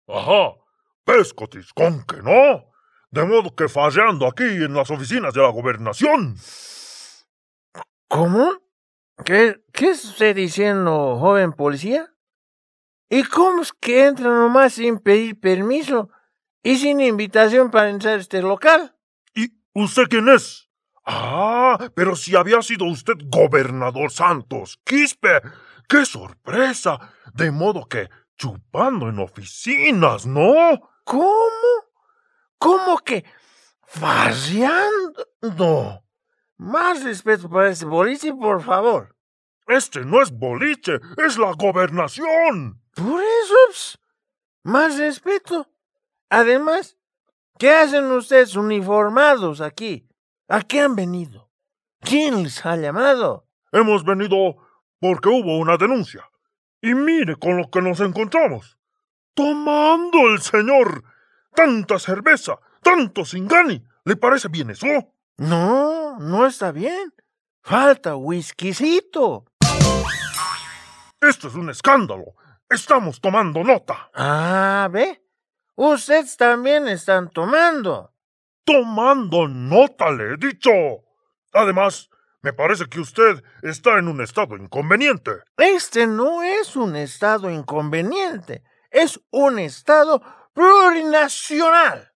Ajá, 0.07 0.53
pescotis, 1.03 1.71
con 1.73 2.03
que 2.03 2.17
no. 2.17 2.65
De 3.11 3.25
modo 3.25 3.55
que 3.55 3.67
fallando 3.67 4.27
aquí 4.27 4.43
en 4.43 4.73
las 4.73 4.89
oficinas 4.91 5.33
de 5.33 5.41
la 5.41 5.49
gobernación. 5.49 6.35
¿Cómo? 8.07 8.51
¿Qué, 9.25 9.61
qué 9.73 9.91
está 9.91 10.33
diciendo, 10.33 11.17
joven 11.19 11.53
policía? 11.53 12.13
¿Y 13.09 13.23
cómo 13.23 13.61
es 13.61 13.73
que 13.73 14.05
entra 14.05 14.29
nomás 14.29 14.73
sin 14.73 14.99
pedir 14.99 15.39
permiso 15.39 16.09
y 16.63 16.77
sin 16.77 16.99
invitación 16.99 17.71
para 17.71 17.89
entrar 17.89 18.15
a 18.15 18.21
este 18.21 18.41
local? 18.41 18.95
¿Y 19.33 19.51
usted 19.73 20.03
quién 20.09 20.29
es? 20.29 20.69
Ah, 21.05 21.77
pero 21.95 22.15
si 22.15 22.35
había 22.35 22.61
sido 22.61 22.85
usted 22.85 23.15
gobernador 23.25 24.11
Santos, 24.11 24.79
Quispe. 24.83 25.41
¡Qué 25.87 26.05
sorpresa! 26.05 26.99
De 27.33 27.49
modo 27.49 27.87
que 27.87 28.09
chupando 28.37 29.09
en 29.09 29.17
oficinas, 29.17 30.27
¿no? 30.27 30.53
¿Cómo? 31.03 31.49
¿Cómo 32.59 32.99
que 32.99 33.25
farreando? 33.87 35.25
Más 36.59 37.05
respeto 37.05 37.49
para 37.49 37.69
ese 37.69 37.85
boliche, 37.85 38.33
por 38.33 38.61
favor. 38.61 39.15
Este 39.65 40.01
no 40.01 40.21
es 40.21 40.29
boliche, 40.29 40.99
es 41.25 41.37
la 41.37 41.53
gobernación. 41.53 42.81
Por 42.93 43.23
eso, 43.23 43.55
ps, 43.69 43.99
más 44.63 44.97
respeto. 44.97 45.69
Además, 46.29 46.97
¿qué 47.57 47.71
hacen 47.71 48.11
ustedes 48.11 48.57
uniformados 48.57 49.61
aquí? 49.61 50.05
¿A 50.49 50.61
qué 50.61 50.81
han 50.81 50.97
venido? 50.97 51.49
¿Quién 52.01 52.43
les 52.43 52.65
ha 52.65 52.75
llamado? 52.75 53.47
Hemos 53.71 54.03
venido 54.03 54.57
porque 54.99 55.29
hubo 55.29 55.59
una 55.59 55.77
denuncia. 55.77 56.29
Y 56.81 56.93
mire 56.93 57.37
con 57.37 57.55
lo 57.55 57.69
que 57.69 57.81
nos 57.81 58.01
encontramos. 58.01 58.77
Tomando 59.33 60.27
el 60.27 60.41
señor 60.41 61.05
tanta 61.55 61.99
cerveza, 61.99 62.59
tanto 62.81 63.23
singani. 63.23 63.81
¿Le 64.03 64.17
parece 64.17 64.49
bien 64.49 64.71
eso? 64.71 64.87
No, 65.39 66.19
no 66.19 66.45
está 66.45 66.73
bien. 66.73 67.13
Falta 67.63 68.17
whiskycito. 68.17 69.45
Esto 71.21 71.47
es 71.47 71.55
un 71.55 71.69
escándalo. 71.69 72.35
Estamos 72.69 73.21
tomando 73.21 73.63
nota. 73.63 74.09
Ah, 74.13 74.89
¿ve? 74.91 75.23
Ustedes 75.75 76.35
también 76.35 76.89
están 76.89 77.29
tomando. 77.29 78.13
Tomando 78.65 79.47
nota, 79.47 80.11
le 80.11 80.33
he 80.33 80.37
dicho. 80.37 80.71
Además, 81.53 82.09
me 82.41 82.51
parece 82.51 82.87
que 82.87 82.99
usted 82.99 83.41
está 83.63 83.97
en 83.97 84.09
un 84.09 84.19
estado 84.19 84.57
inconveniente. 84.57 85.31
Este 85.55 86.05
no 86.05 86.43
es 86.43 86.75
un 86.75 86.97
estado 86.97 87.49
inconveniente. 87.49 88.61
Es 88.91 89.21
un 89.31 89.57
estado 89.57 90.21
plurinacional. 90.53 92.11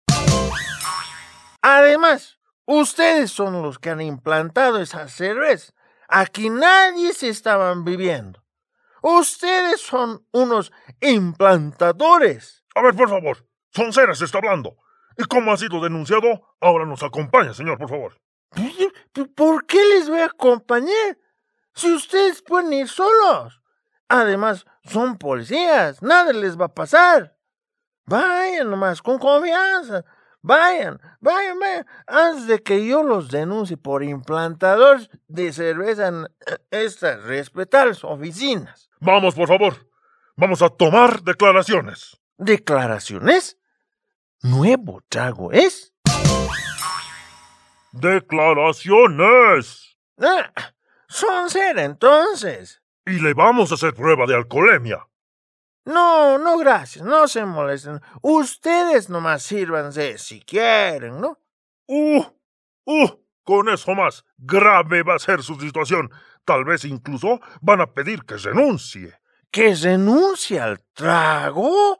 Además, 1.61 2.37
ustedes 2.65 3.31
son 3.31 3.61
los 3.61 3.79
que 3.79 3.89
han 3.89 4.01
implantado 4.01 4.79
esa 4.79 5.07
cerveza. 5.07 5.73
Aquí 6.07 6.49
nadie 6.49 7.13
se 7.13 7.29
estaban 7.29 7.83
viviendo. 7.83 8.43
Ustedes 9.01 9.81
son 9.81 10.25
unos 10.31 10.71
implantadores. 11.01 12.63
A 12.75 12.81
ver, 12.81 12.95
por 12.95 13.09
favor. 13.09 13.45
Sonceras 13.71 14.21
está 14.21 14.37
hablando. 14.37 14.77
¿Y 15.17 15.23
cómo 15.25 15.51
ha 15.51 15.57
sido 15.57 15.81
denunciado? 15.81 16.55
Ahora 16.61 16.85
nos 16.85 17.03
acompaña, 17.03 17.53
señor, 17.53 17.77
por 17.77 17.89
favor. 17.89 18.21
¿Por 19.35 19.65
qué 19.65 19.83
les 19.85 20.09
voy 20.09 20.19
a 20.19 20.25
acompañar? 20.25 21.17
Si 21.73 21.91
ustedes 21.91 22.41
pueden 22.41 22.71
ir 22.73 22.87
solos. 22.87 23.61
Además, 24.07 24.65
son 24.83 25.17
policías. 25.17 26.01
Nada 26.01 26.33
les 26.33 26.59
va 26.59 26.65
a 26.65 26.73
pasar. 26.73 27.35
Vayan 28.05 28.69
nomás, 28.69 29.01
con 29.01 29.17
confianza. 29.17 30.05
Vayan, 30.45 30.99
vayan, 31.21 31.57
vayan. 31.57 31.87
Antes 32.05 32.47
de 32.47 32.61
que 32.61 32.85
yo 32.85 33.01
los 33.01 33.29
denuncie 33.29 33.77
por 33.77 34.03
implantadores 34.03 35.09
de 35.29 35.53
cerveza 35.53 36.09
en 36.09 36.27
estas 36.69 37.23
respetables 37.23 38.03
oficinas. 38.03 38.89
Vamos, 38.99 39.35
por 39.35 39.47
favor. 39.47 39.89
Vamos 40.35 40.61
a 40.61 40.67
tomar 40.67 41.23
declaraciones. 41.23 42.19
¿Declaraciones? 42.37 43.57
¿Nuevo 44.41 45.01
trago 45.07 45.53
es? 45.53 45.93
Declaraciones. 47.93 49.97
Ah, 50.19 50.51
son 51.07 51.49
ser 51.49 51.79
entonces. 51.79 52.81
Y 53.05 53.19
le 53.19 53.33
vamos 53.33 53.71
a 53.71 53.75
hacer 53.75 53.93
prueba 53.93 54.25
de 54.25 54.35
alcoholemia. 54.35 55.07
No, 55.85 56.37
no, 56.37 56.57
gracias, 56.57 57.03
no 57.03 57.27
se 57.27 57.45
molesten. 57.45 58.01
Ustedes 58.21 59.09
nomás 59.09 59.43
sírvanse 59.43 60.17
si 60.17 60.39
quieren, 60.41 61.19
¿no? 61.19 61.37
Uh, 61.87 62.23
uh, 62.85 63.09
con 63.43 63.67
eso 63.67 63.93
más 63.93 64.23
grave 64.37 65.03
va 65.03 65.15
a 65.15 65.19
ser 65.19 65.43
su 65.43 65.59
situación. 65.59 66.09
Tal 66.45 66.63
vez 66.63 66.85
incluso 66.85 67.41
van 67.61 67.81
a 67.81 67.87
pedir 67.87 68.23
que 68.23 68.37
renuncie. 68.37 69.13
¿Que 69.51 69.75
renuncie 69.75 70.59
al 70.59 70.81
trago? 70.93 71.99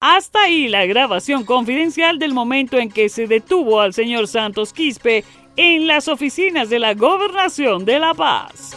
Hasta 0.00 0.42
ahí 0.42 0.68
la 0.68 0.84
grabación 0.84 1.44
confidencial 1.44 2.18
del 2.18 2.34
momento 2.34 2.78
en 2.78 2.90
que 2.90 3.08
se 3.08 3.28
detuvo 3.28 3.80
al 3.80 3.94
señor 3.94 4.26
Santos 4.26 4.72
Quispe 4.72 5.24
en 5.56 5.86
las 5.86 6.08
oficinas 6.08 6.70
de 6.70 6.80
la 6.80 6.94
Gobernación 6.94 7.84
de 7.84 7.98
La 8.00 8.12
Paz. 8.12 8.76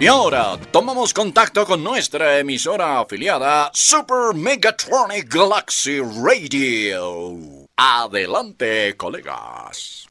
Y 0.00 0.06
ahora 0.06 0.58
tomamos 0.70 1.12
contacto 1.12 1.66
con 1.66 1.84
nuestra 1.84 2.38
emisora 2.38 3.00
afiliada 3.00 3.70
Super 3.74 4.34
Megatronic 4.34 5.28
Galaxy 5.28 6.00
Radio. 6.00 7.68
Adelante, 7.76 8.96
colegas. 8.96 10.08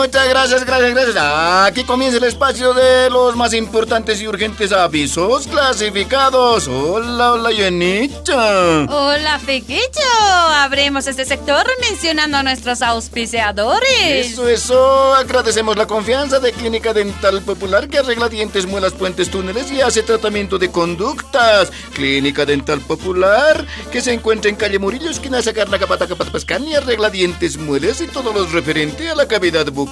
Muchas 0.00 0.30
gracias, 0.30 0.64
gracias, 0.64 0.94
gracias. 0.94 1.16
Aquí 1.18 1.84
comienza 1.84 2.16
el 2.16 2.24
espacio 2.24 2.72
de 2.72 3.10
los 3.10 3.36
más 3.36 3.52
importantes 3.52 4.18
y 4.22 4.26
urgentes 4.26 4.72
avisos 4.72 5.46
clasificados. 5.46 6.68
Hola, 6.68 7.34
hola, 7.34 7.52
Yenita. 7.52 8.86
Hola, 8.88 9.38
Fequicho. 9.38 10.00
Abrimos 10.52 11.06
este 11.06 11.26
sector 11.26 11.66
mencionando 11.82 12.38
a 12.38 12.42
nuestros 12.42 12.80
auspiciadores. 12.80 14.32
Eso, 14.32 14.48
eso. 14.48 15.14
Agradecemos 15.14 15.76
la 15.76 15.86
confianza 15.86 16.40
de 16.40 16.52
Clínica 16.52 16.94
Dental 16.94 17.42
Popular 17.42 17.86
que 17.86 17.98
arregla 17.98 18.30
dientes, 18.30 18.64
muelas, 18.64 18.94
puentes, 18.94 19.30
túneles 19.30 19.70
y 19.70 19.82
hace 19.82 20.02
tratamiento 20.02 20.56
de 20.56 20.70
conductas. 20.70 21.70
Clínica 21.92 22.46
Dental 22.46 22.80
Popular 22.80 23.66
que 23.92 24.00
se 24.00 24.14
encuentra 24.14 24.48
en 24.48 24.56
calle 24.56 24.78
Murillo, 24.78 25.10
esquina 25.10 25.42
Sacar 25.42 25.68
la 25.68 25.78
Capata 25.78 26.08
Capata 26.08 26.38
y 26.58 26.74
arregla 26.74 27.10
dientes, 27.10 27.58
muelas 27.58 28.00
y 28.00 28.06
todo 28.06 28.32
lo 28.32 28.46
referente 28.46 29.10
a 29.10 29.14
la 29.14 29.28
cavidad 29.28 29.66
bucal. 29.66 29.89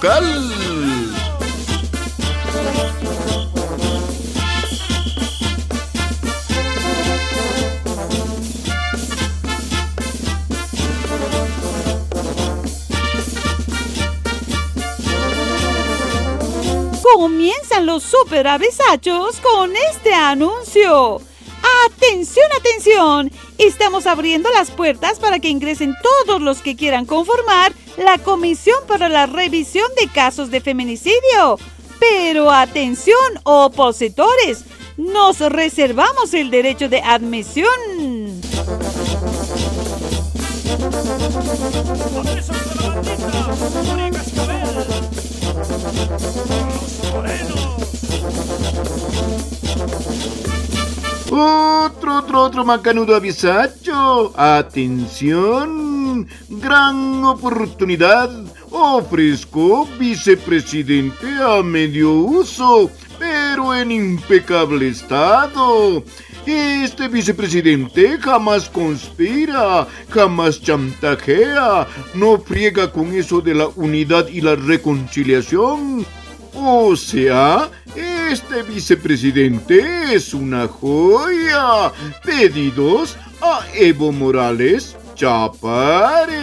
Comienzan 17.19 17.85
los 17.85 18.03
super 18.03 18.47
avisachos 18.47 19.41
con 19.41 19.75
este 19.75 20.13
anuncio. 20.13 21.19
¡Atención, 21.85 22.45
atención! 22.57 23.31
Estamos 23.57 24.07
abriendo 24.07 24.49
las 24.51 24.71
puertas 24.71 25.19
para 25.19 25.39
que 25.39 25.49
ingresen 25.49 25.95
todos 26.25 26.41
los 26.41 26.61
que 26.61 26.75
quieran 26.75 27.05
conformar 27.05 27.73
la 27.97 28.17
Comisión 28.17 28.77
para 28.87 29.09
la 29.09 29.25
Revisión 29.25 29.87
de 29.99 30.07
Casos 30.07 30.51
de 30.51 30.61
Feminicidio. 30.61 31.59
Pero 31.99 32.51
atención, 32.51 33.17
opositores, 33.43 34.65
nos 34.97 35.39
reservamos 35.39 36.33
el 36.33 36.49
derecho 36.51 36.89
de 36.89 37.01
admisión. 37.01 37.69
Otro, 51.31 52.17
otro, 52.17 52.41
otro 52.41 52.65
macanudo 52.65 53.15
avisacho. 53.15 54.33
Atención. 54.35 56.27
Gran 56.49 57.23
oportunidad. 57.23 58.31
Ofrezco 58.71 59.87
vicepresidente 59.99 61.27
a 61.41 61.61
medio 61.61 62.11
uso, 62.13 62.89
pero 63.19 63.75
en 63.75 63.91
impecable 63.91 64.87
estado. 64.87 66.03
Este 66.45 67.07
vicepresidente 67.07 68.17
jamás 68.17 68.67
conspira, 68.69 69.87
jamás 70.09 70.59
chantajea, 70.61 71.87
no 72.15 72.39
friega 72.39 72.91
con 72.91 73.13
eso 73.13 73.39
de 73.41 73.53
la 73.53 73.67
unidad 73.75 74.27
y 74.29 74.41
la 74.41 74.55
reconciliación. 74.55 76.05
O 76.61 76.93
sea, 76.95 77.69
este 77.95 78.63
vicepresidente 78.63 80.13
es 80.13 80.33
una 80.33 80.67
joya. 80.67 81.93
Pedidos 82.23 83.17
a 83.41 83.61
Evo 83.73 84.11
Morales 84.11 84.97
Chapare. 85.15 86.41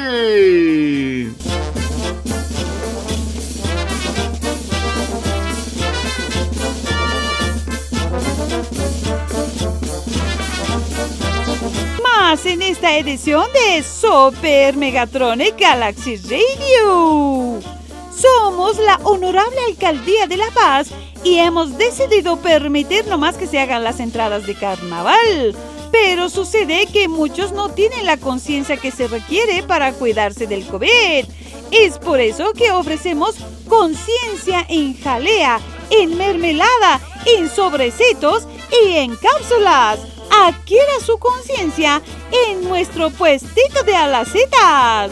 Más 12.03 12.47
en 12.47 12.63
esta 12.63 12.97
edición 12.97 13.47
de 13.53 13.83
Super 13.83 14.77
Megatronic 14.77 15.61
Galaxy 15.61 16.17
Radio. 16.17 17.76
Somos 18.17 18.79
la 18.79 18.99
Honorable 19.03 19.59
Alcaldía 19.69 20.27
de 20.27 20.39
La 20.39 20.51
Paz 20.53 20.89
y 21.23 21.39
hemos 21.39 21.77
decidido 21.77 22.39
permitir 22.39 23.07
nomás 23.07 23.37
que 23.37 23.47
se 23.47 23.59
hagan 23.59 23.85
las 23.85 24.01
entradas 24.01 24.47
de 24.47 24.55
carnaval. 24.55 25.55
Pero 25.93 26.31
sucede 26.31 26.87
que 26.87 27.09
muchos 27.09 27.53
no 27.53 27.69
tienen 27.69 28.07
la 28.07 28.17
conciencia 28.17 28.79
que 28.79 28.91
se 28.91 29.07
requiere 29.07 29.63
para 29.63 29.93
cuidarse 29.93 30.47
del 30.47 30.67
COVID. 30.67 31.27
Es 31.71 31.99
por 31.99 32.21
eso 32.21 32.53
que 32.55 32.73
ofrecemos 32.73 33.35
conciencia 33.69 34.65
en 34.69 34.99
jalea, 34.99 35.61
en 35.91 36.17
mermelada, 36.17 37.01
en 37.27 37.51
sobrecitos 37.51 38.47
y 38.85 38.93
en 38.93 39.15
cápsulas. 39.17 40.01
Adquiera 40.31 41.01
su 41.05 41.19
conciencia 41.19 42.01
en 42.49 42.67
nuestro 42.67 43.11
puestito 43.11 43.83
de 43.85 43.95
alacetas. 43.95 45.11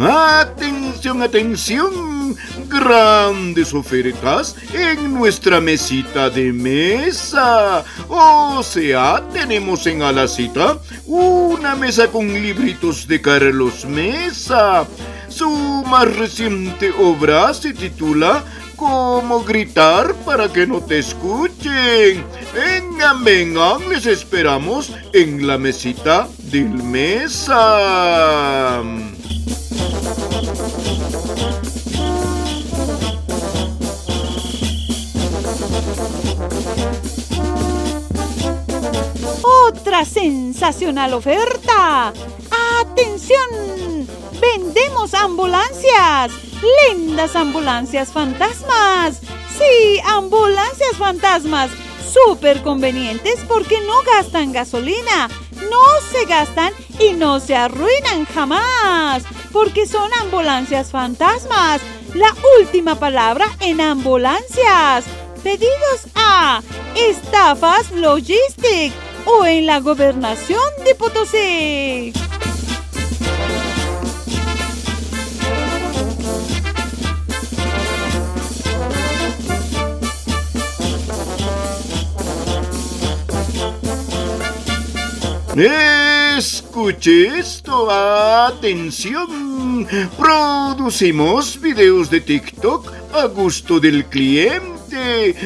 Atención, 0.00 1.22
atención. 1.22 2.34
Grandes 2.68 3.74
ofertas 3.74 4.56
en 4.72 5.12
nuestra 5.12 5.60
mesita 5.60 6.30
de 6.30 6.54
mesa. 6.54 7.84
O 8.08 8.62
sea, 8.62 9.22
tenemos 9.30 9.86
en 9.86 10.02
Alacita 10.02 10.78
una 11.04 11.74
mesa 11.74 12.08
con 12.08 12.32
libritos 12.32 13.06
de 13.06 13.20
Carlos 13.20 13.84
Mesa. 13.84 14.86
Su 15.28 15.84
más 15.86 16.16
reciente 16.16 16.92
obra 16.98 17.52
se 17.52 17.74
titula 17.74 18.42
Cómo 18.76 19.44
gritar 19.44 20.14
para 20.24 20.50
que 20.50 20.66
no 20.66 20.80
te 20.80 21.00
escuchen. 21.00 22.24
Vengan, 22.54 23.22
vengan, 23.22 23.86
les 23.90 24.06
esperamos 24.06 24.94
en 25.12 25.46
la 25.46 25.58
mesita 25.58 26.26
del 26.50 26.70
mesa. 26.84 27.60
Sensacional 40.04 41.14
oferta. 41.14 42.12
¡Atención! 42.80 44.08
Vendemos 44.40 45.14
ambulancias. 45.14 46.32
Lindas 46.88 47.36
ambulancias 47.36 48.10
fantasmas. 48.10 49.20
Sí, 49.58 50.00
ambulancias 50.06 50.96
fantasmas. 50.96 51.70
Súper 52.12 52.62
convenientes 52.62 53.40
porque 53.46 53.80
no 53.82 54.02
gastan 54.02 54.52
gasolina. 54.52 55.28
No 55.70 55.82
se 56.10 56.24
gastan 56.24 56.72
y 56.98 57.12
no 57.12 57.38
se 57.38 57.54
arruinan 57.54 58.24
jamás. 58.24 59.22
Porque 59.52 59.86
son 59.86 60.10
ambulancias 60.14 60.90
fantasmas. 60.90 61.82
La 62.14 62.34
última 62.58 62.94
palabra 62.94 63.46
en 63.60 63.80
ambulancias. 63.80 65.04
Pedidos 65.42 66.06
a 66.14 66.62
Estafas 66.94 67.90
Logistic 67.92 68.92
o 69.24 69.44
en 69.46 69.66
la 69.66 69.80
gobernación 69.80 70.60
de 70.84 70.94
Potosí. 70.94 72.12
Escuche 86.40 87.38
esto, 87.38 87.90
atención. 87.90 89.86
Producimos 90.16 91.60
videos 91.60 92.08
de 92.08 92.20
TikTok 92.20 92.90
a 93.12 93.26
gusto 93.26 93.78
del 93.78 94.06
cliente. 94.06 94.79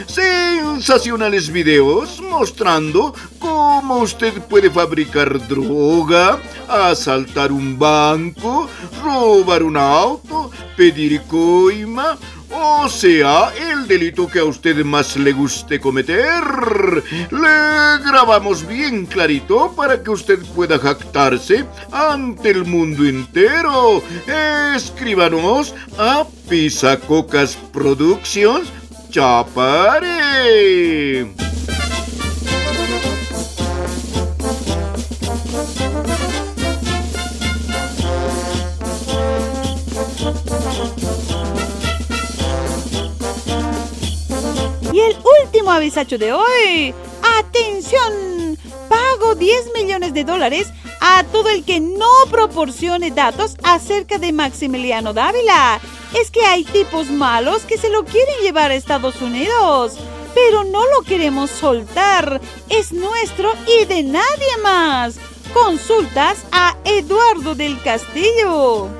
Sensacionales 0.06 1.50
videos 1.50 2.20
mostrando 2.20 3.14
cómo 3.38 3.98
usted 3.98 4.32
puede 4.42 4.70
fabricar 4.70 5.46
droga, 5.46 6.38
asaltar 6.68 7.52
un 7.52 7.78
banco, 7.78 8.68
robar 9.02 9.62
un 9.62 9.76
auto, 9.76 10.50
pedir 10.76 11.22
coima 11.22 12.16
o 12.56 12.88
sea, 12.88 13.52
el 13.56 13.88
delito 13.88 14.28
que 14.28 14.38
a 14.38 14.44
usted 14.44 14.84
más 14.84 15.16
le 15.16 15.32
guste 15.32 15.80
cometer. 15.80 17.02
Le 17.30 17.98
grabamos 18.04 18.66
bien 18.66 19.06
clarito 19.06 19.72
para 19.74 20.02
que 20.02 20.10
usted 20.10 20.38
pueda 20.54 20.78
jactarse 20.78 21.64
ante 21.90 22.50
el 22.50 22.64
mundo 22.64 23.04
entero. 23.04 24.02
Escríbanos 24.74 25.74
a 25.98 26.24
Pisacocas 26.48 27.56
Productions 27.72 28.68
Chapare. 29.14 30.08
Y 44.92 45.00
el 45.00 45.16
último 45.44 45.70
avisacho 45.70 46.18
de 46.18 46.32
hoy. 46.32 46.92
¡Atención! 47.38 48.58
Pago 48.88 49.36
10 49.36 49.74
millones 49.76 50.12
de 50.12 50.24
dólares 50.24 50.72
a 51.00 51.22
todo 51.30 51.50
el 51.50 51.64
que 51.64 51.78
no 51.78 52.10
proporcione 52.32 53.12
datos 53.12 53.56
acerca 53.62 54.18
de 54.18 54.32
Maximiliano 54.32 55.12
Dávila. 55.12 55.80
Es 56.14 56.30
que 56.30 56.44
hay 56.46 56.64
tipos 56.64 57.10
malos 57.10 57.62
que 57.62 57.76
se 57.76 57.90
lo 57.90 58.04
quieren 58.04 58.36
llevar 58.42 58.70
a 58.70 58.74
Estados 58.74 59.20
Unidos, 59.20 59.98
pero 60.34 60.64
no 60.64 60.80
lo 60.86 61.02
queremos 61.02 61.50
soltar. 61.50 62.40
Es 62.68 62.92
nuestro 62.92 63.52
y 63.66 63.84
de 63.84 64.02
nadie 64.02 64.56
más. 64.62 65.16
Consultas 65.52 66.38
a 66.52 66.76
Eduardo 66.84 67.54
del 67.54 67.80
Castillo. 67.82 68.90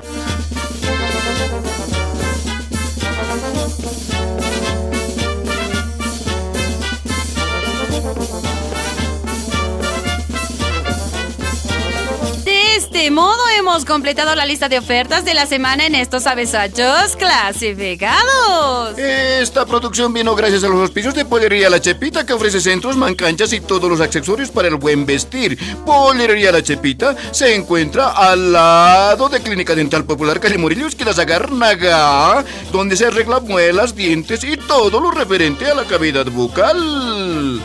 Hemos 13.65 13.83
completado 13.83 14.35
la 14.35 14.45
lista 14.45 14.69
de 14.69 14.77
ofertas 14.77 15.25
de 15.25 15.33
la 15.33 15.47
semana 15.47 15.87
en 15.87 15.95
estos 15.95 16.27
avesachos 16.27 17.15
clasificados. 17.15 18.95
Esta 18.95 19.65
producción 19.65 20.13
vino 20.13 20.35
gracias 20.35 20.63
a 20.63 20.67
los 20.67 20.81
auspicios 20.81 21.15
de 21.15 21.25
Pollería 21.25 21.67
La 21.71 21.81
Chepita 21.81 22.27
que 22.27 22.33
ofrece 22.33 22.61
centros, 22.61 22.95
mancanchas 22.95 23.53
y 23.53 23.61
todos 23.61 23.89
los 23.89 24.01
accesorios 24.01 24.51
para 24.51 24.67
el 24.67 24.75
buen 24.75 25.07
vestir. 25.07 25.57
Pollería 25.83 26.51
La 26.51 26.61
Chepita 26.61 27.15
se 27.31 27.55
encuentra 27.55 28.11
al 28.11 28.53
lado 28.53 29.29
de 29.29 29.41
Clínica 29.41 29.73
Dental 29.73 30.05
Popular 30.05 30.39
Calle 30.39 30.59
Morillos 30.59 30.93
que 30.93 31.03
las 31.03 31.17
Naga, 31.17 32.45
donde 32.71 32.95
se 32.95 33.07
arregla 33.07 33.39
muelas, 33.39 33.95
dientes 33.95 34.43
y 34.43 34.57
todo 34.57 34.99
lo 34.99 35.09
referente 35.09 35.65
a 35.65 35.73
la 35.73 35.85
cavidad 35.85 36.27
bucal. 36.27 37.63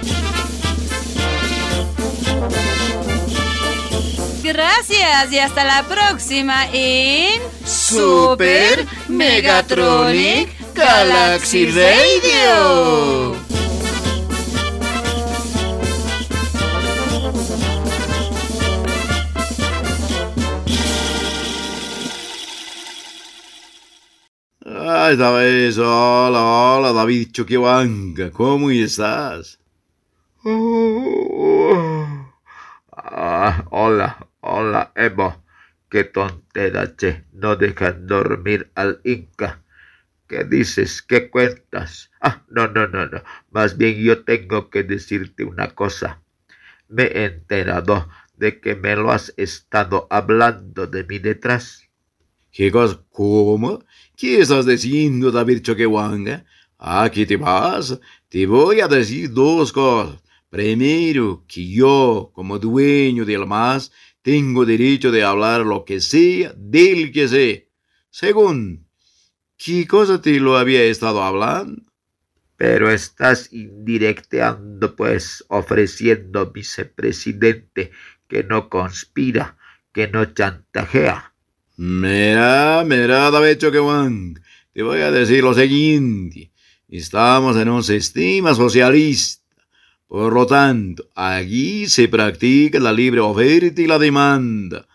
Gracias 4.43 5.33
y 5.33 5.39
hasta 5.39 5.65
la 5.65 5.83
próxima 5.83 6.67
en 6.73 7.43
Super 7.65 8.87
Megatronic 9.09 10.49
Galaxy 10.75 11.67
Radio. 11.67 13.37
Ay, 24.65 25.17
David, 25.17 25.79
hola, 25.79 26.43
hola, 26.43 26.93
David 26.93 27.33
Choquehuanca, 27.33 28.31
¿cómo 28.31 28.71
estás? 28.71 29.59
Ah, 32.93 33.65
hola, 33.71 34.30
hola, 34.41 34.93
Emo. 34.95 35.45
Qué 35.89 36.05
tontera. 36.05 36.95
No 37.33 37.57
dejan 37.57 38.07
dormir 38.07 38.71
al 38.75 39.01
Inca. 39.05 39.63
¿Qué 40.29 40.45
dices? 40.45 41.03
¿Qué 41.03 41.29
cuentas? 41.29 42.11
Ah, 42.21 42.45
no, 42.49 42.69
no, 42.69 42.87
no, 42.87 43.07
no. 43.07 43.23
Más 43.51 43.77
bien 43.77 43.97
yo 43.97 44.23
tengo 44.23 44.71
que 44.71 44.85
decirte 44.85 45.43
una 45.45 45.75
cosa. 45.75 46.23
Me 46.89 47.05
he 47.05 47.25
enterado 47.25 48.09
de 48.37 48.61
que 48.61 48.77
me 48.77 48.95
lo 48.95 49.11
has 49.11 49.35
estado 49.37 50.07
hablando 50.11 50.87
de 50.87 51.03
mí 51.05 51.19
detrás. 51.19 51.89
¿Qué 52.53 52.71
cosa? 52.71 53.01
¿Cómo? 53.11 53.85
¿Qué 54.17 54.41
estás 54.41 54.67
diciendo, 54.67 55.33
David 55.33 55.63
Choquehuanca? 55.63 56.45
Aquí 56.79 57.27
te 57.27 57.37
vas. 57.37 57.99
Te 58.29 58.47
voy 58.47 58.81
a 58.81 58.87
decir 58.87 59.33
dos 59.33 59.73
cosas. 59.73 60.23
Primero, 60.51 61.45
que 61.47 61.69
yo, 61.69 62.31
como 62.35 62.59
dueño 62.59 63.25
del 63.25 63.47
más, 63.47 63.93
tengo 64.23 64.67
derecho 64.67 65.11
de 65.11 65.23
hablar 65.23 65.63
lo 65.63 65.85
que 65.85 66.01
sea 66.01 66.53
del 66.57 67.13
que 67.13 67.29
sea. 67.29 67.59
Segundo, 68.11 68.83
¿qué 69.57 69.87
cosa 69.87 70.21
te 70.21 70.39
lo 70.41 70.57
había 70.59 70.83
estado 70.85 71.23
hablando? 71.23 71.83
Pero 72.57 72.91
estás 72.91 73.53
indirecteando, 73.53 74.95
pues, 74.95 75.45
ofreciendo 75.49 76.51
vicepresidente 76.51 77.91
que 78.29 78.45
no 78.45 78.69
conspira, 78.69 79.57
que 79.93 80.09
no 80.09 80.27
chantajea. 80.27 81.35
Mira, 81.77 82.85
mira, 82.87 83.31
David 83.31 83.57
Choquehuanca, 83.57 84.43
te 84.75 84.83
voy 84.83 85.01
a 85.01 85.11
decir 85.11 85.43
lo 85.43 85.55
siguiente. 85.55 86.53
Estamos 86.89 87.57
en 87.57 87.71
un 87.71 87.83
sistema 87.83 88.55
socialista. 88.55 89.40
Por 90.11 90.33
lo 90.33 90.45
tanto, 90.45 91.05
aquí 91.15 91.87
se 91.87 92.09
practica 92.09 92.81
la 92.81 92.93
libre 92.93 93.21
oferta 93.21 93.81
y 93.81 93.87
la 93.87 93.97
demanda. 93.97 94.89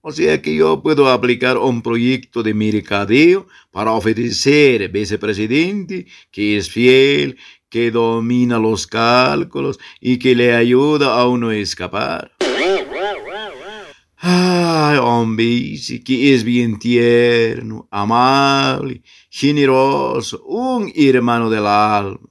O 0.00 0.12
sea 0.12 0.40
que 0.40 0.54
yo 0.54 0.80
puedo 0.80 1.08
aplicar 1.08 1.58
un 1.58 1.82
proyecto 1.82 2.44
de 2.44 2.54
mercadeo 2.54 3.48
para 3.72 3.90
ofrecer 3.90 4.88
vicepresidente 4.90 6.06
que 6.30 6.56
es 6.56 6.70
fiel, 6.70 7.36
que 7.68 7.90
domina 7.90 8.60
los 8.60 8.86
cálculos 8.86 9.80
y 10.00 10.20
que 10.20 10.36
le 10.36 10.54
ayuda 10.54 11.18
a 11.18 11.26
uno 11.26 11.50
escapar. 11.50 12.30
Ay, 14.18 14.98
hombre, 15.02 15.74
que 16.04 16.32
es 16.32 16.44
bien 16.44 16.78
tierno, 16.78 17.88
amable, 17.90 19.02
generoso, 19.30 20.44
un 20.44 20.92
hermano 20.94 21.50
del 21.50 21.66
alma. 21.66 22.29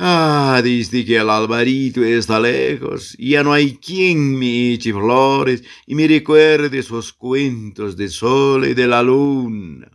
Ah, 0.00 0.60
dice 0.62 1.04
que 1.04 1.16
el 1.16 1.28
Alvarito 1.28 2.04
está 2.04 2.38
lejos, 2.38 3.16
ya 3.18 3.42
no 3.42 3.52
hay 3.52 3.78
quien 3.78 4.38
me 4.38 4.74
eche 4.74 4.92
flores 4.92 5.64
y 5.86 5.96
me 5.96 6.06
recuerde 6.06 6.84
sus 6.84 7.12
cuentos 7.12 7.96
de 7.96 8.08
sol 8.08 8.64
y 8.64 8.74
de 8.74 8.86
la 8.86 9.02
luna. 9.02 9.90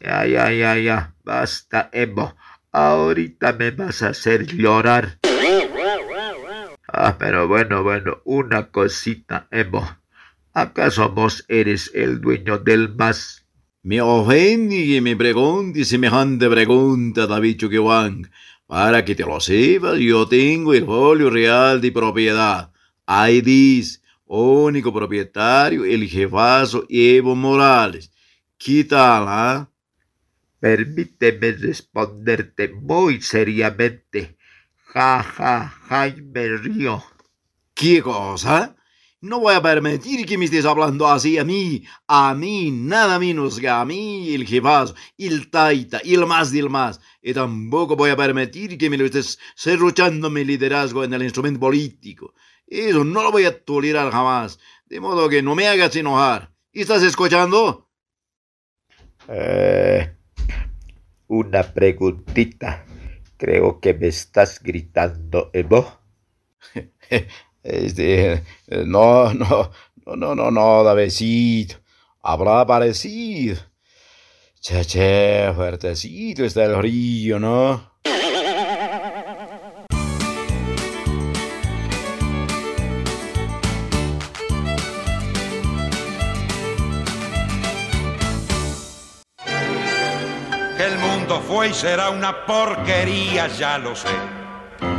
Ya, 0.00 0.26
ya, 0.26 0.50
ya, 0.52 0.78
ya, 0.78 1.14
basta, 1.22 1.90
Emo. 1.92 2.34
Ahorita 2.72 3.52
me 3.52 3.72
vas 3.72 4.02
a 4.02 4.08
hacer 4.08 4.46
llorar. 4.46 5.18
Ah, 6.88 7.16
pero 7.18 7.46
bueno, 7.46 7.82
bueno, 7.82 8.22
una 8.24 8.70
cosita, 8.70 9.48
Emo. 9.50 9.86
¿Acaso 10.54 11.10
vos 11.10 11.44
eres 11.48 11.90
el 11.92 12.22
dueño 12.22 12.56
del 12.56 12.94
más? 12.94 13.44
Me 13.82 14.00
ofende 14.00 14.86
que 14.86 15.02
me 15.02 15.14
pregunte 15.14 15.84
semejante 15.84 16.48
pregunta, 16.48 17.26
David 17.26 17.58
Chuquewang. 17.58 18.30
Para 18.72 19.04
que 19.04 19.14
te 19.14 19.22
lo 19.22 19.38
sepas, 19.38 19.98
yo 19.98 20.26
tengo 20.26 20.72
el 20.72 20.86
folio 20.86 21.28
real 21.28 21.78
de 21.82 21.92
propiedad. 21.92 22.72
Ahí 23.04 23.42
dice, 23.42 24.00
único 24.24 24.90
propietario, 24.94 25.84
el 25.84 26.08
jefazo 26.08 26.86
Evo 26.88 27.36
Morales. 27.36 28.10
¿Qué 28.56 28.84
tal, 28.84 29.24
ah? 29.28 29.68
Permíteme 30.58 31.52
responderte 31.52 32.70
muy 32.70 33.20
seriamente. 33.20 34.38
Ja, 34.86 35.22
ja, 35.22 35.68
Jaime 35.88 36.56
Río. 36.56 37.04
¿Qué 37.74 38.00
cosa? 38.00 38.74
No 39.22 39.38
voy 39.38 39.54
a 39.54 39.62
permitir 39.62 40.26
que 40.26 40.36
me 40.36 40.46
estés 40.46 40.64
hablando 40.64 41.06
así 41.06 41.38
a 41.38 41.44
mí, 41.44 41.84
a 42.08 42.34
mí, 42.34 42.72
nada 42.72 43.20
menos 43.20 43.60
que 43.60 43.68
a 43.68 43.84
mí, 43.84 44.34
el 44.34 44.44
jefazo, 44.44 44.96
el 45.16 45.48
taita, 45.48 45.98
el 45.98 46.26
más 46.26 46.50
del 46.50 46.68
más. 46.68 47.00
Y 47.22 47.32
tampoco 47.32 47.94
voy 47.94 48.10
a 48.10 48.16
permitir 48.16 48.76
que 48.76 48.90
me 48.90 48.98
lo 48.98 49.04
estés 49.04 49.38
serruchando 49.54 50.28
mi 50.28 50.44
liderazgo 50.44 51.04
en 51.04 51.14
el 51.14 51.22
instrumento 51.22 51.60
político. 51.60 52.34
Eso 52.66 53.04
no 53.04 53.22
lo 53.22 53.30
voy 53.30 53.44
a 53.44 53.64
tolerar 53.64 54.10
jamás. 54.10 54.58
De 54.86 54.98
modo 54.98 55.28
que 55.28 55.40
no 55.40 55.54
me 55.54 55.68
hagas 55.68 55.94
enojar. 55.94 56.52
¿Estás 56.72 57.04
escuchando? 57.04 57.88
Eh, 59.28 60.16
una 61.28 61.62
preguntita. 61.62 62.84
Creo 63.36 63.78
que 63.78 63.94
me 63.94 64.08
estás 64.08 64.60
gritando, 64.60 65.48
Evo. 65.52 66.00
Este, 67.62 68.42
no, 68.68 69.32
no, 69.34 69.70
no, 70.06 70.16
no, 70.16 70.34
no, 70.34 70.50
no, 70.50 70.84
Davidcito. 70.84 71.76
Habrá 72.22 72.64
parecido. 72.66 73.56
Che, 74.60 74.84
che, 74.84 75.52
fuertecito 75.54 76.44
está 76.44 76.64
el 76.64 76.80
río, 76.80 77.40
¿no? 77.40 77.90
El 90.78 90.98
mundo 90.98 91.40
fue 91.48 91.70
y 91.70 91.74
será 91.74 92.10
una 92.10 92.46
porquería, 92.46 93.48
ya 93.48 93.78
lo 93.78 93.96
sé. 93.96 94.08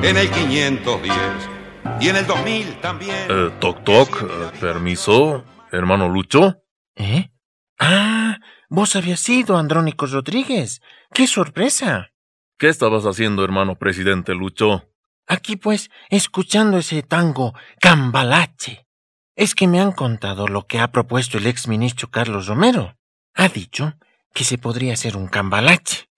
En 0.02 0.18
el 0.18 0.30
510 0.30 1.53
y 2.00 2.10
en 2.10 2.16
el 2.16 2.28
2000 2.28 2.80
también. 2.82 3.16
Eh, 3.30 3.52
toc 3.60 3.84
toc, 3.84 4.24
eh, 4.24 4.58
permiso, 4.60 5.44
hermano 5.72 6.10
Lucho. 6.10 6.64
¿Eh? 6.96 7.32
Ah, 7.80 8.40
vos 8.70 8.96
habías 8.96 9.20
sido 9.20 9.58
Andrónico 9.58 10.06
Rodríguez. 10.06 10.82
¡Qué 11.14 11.28
sorpresa! 11.28 12.12
¿Qué 12.58 12.70
estabas 12.70 13.06
haciendo, 13.06 13.44
hermano 13.44 13.76
presidente 13.76 14.34
Lucho? 14.34 14.90
Aquí 15.28 15.56
pues, 15.56 15.90
escuchando 16.10 16.78
ese 16.78 17.02
tango 17.04 17.54
cambalache. 17.80 18.88
Es 19.36 19.56
que 19.56 19.68
me 19.68 19.80
han 19.80 19.92
contado 19.92 20.48
lo 20.48 20.68
que 20.68 20.80
ha 20.80 20.92
propuesto 20.92 21.38
el 21.38 21.48
ex 21.48 21.68
ministro 21.68 22.10
Carlos 22.12 22.48
Romero. 22.48 22.98
Ha 23.34 23.50
dicho 23.50 23.96
que 24.34 24.44
se 24.44 24.58
podría 24.58 24.94
hacer 24.94 25.18
un 25.18 25.28
cambalache. 25.28 26.10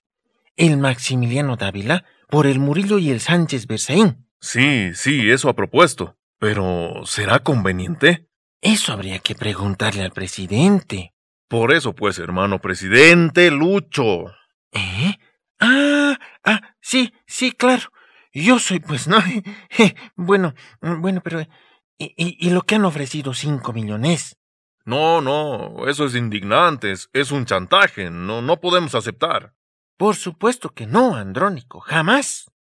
El 0.55 0.77
Maximiliano 0.77 1.55
Dávila 1.55 2.05
por 2.29 2.47
el 2.47 2.59
Murillo 2.59 2.97
y 2.97 3.11
el 3.11 3.21
Sánchez 3.21 3.67
Berzaín. 3.67 4.24
Sí, 4.39 4.93
sí, 4.93 5.29
eso 5.31 5.49
ha 5.49 5.55
propuesto. 5.55 6.17
Pero, 6.39 7.01
¿será 7.05 7.39
conveniente? 7.39 8.27
Eso 8.61 8.93
habría 8.93 9.19
que 9.19 9.35
preguntarle 9.35 10.03
al 10.03 10.11
presidente. 10.11 11.13
Por 11.47 11.73
eso, 11.73 11.93
pues, 11.93 12.19
hermano 12.19 12.59
presidente 12.59 13.51
Lucho. 13.51 14.25
¿Eh? 14.71 15.17
Ah, 15.59 16.17
ah, 16.43 16.75
sí, 16.81 17.13
sí, 17.25 17.51
claro. 17.51 17.91
Yo 18.33 18.59
soy, 18.59 18.79
pues, 18.79 19.07
no. 19.07 19.17
bueno, 20.15 20.53
bueno, 20.81 21.21
pero. 21.23 21.41
¿y, 21.97 22.13
y, 22.17 22.49
lo 22.49 22.63
que 22.63 22.75
han 22.75 22.85
ofrecido 22.85 23.33
cinco 23.33 23.71
millones? 23.71 24.37
No, 24.83 25.21
no, 25.21 25.87
eso 25.87 26.05
es 26.05 26.13
indignante, 26.13 26.91
es, 26.91 27.09
es 27.11 27.31
un 27.31 27.45
chantaje, 27.45 28.11
no, 28.11 28.43
no 28.43 28.59
podemos 28.59 28.93
aceptar. 28.93 29.55
Por 29.97 30.15
supuesto 30.15 30.69
que 30.69 30.85
no, 30.85 31.15
Andrónico, 31.15 31.79
jamás. 31.79 32.51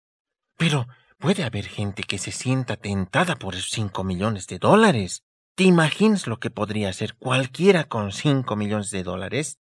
Pero 0.57 0.87
puede 1.25 1.43
haber 1.43 1.65
gente 1.65 2.03
que 2.03 2.19
se 2.19 2.31
sienta 2.31 2.77
tentada 2.77 3.35
por 3.35 3.55
esos 3.55 3.71
cinco 3.71 4.03
millones 4.03 4.45
de 4.45 4.59
dólares. 4.59 5.25
¿Te 5.55 5.63
imaginas 5.63 6.27
lo 6.27 6.39
que 6.39 6.51
podría 6.51 6.89
hacer 6.89 7.17
cualquiera 7.17 7.85
con 7.85 8.11
cinco 8.11 8.55
millones 8.55 8.91
de 8.91 9.01
dólares? 9.01 9.59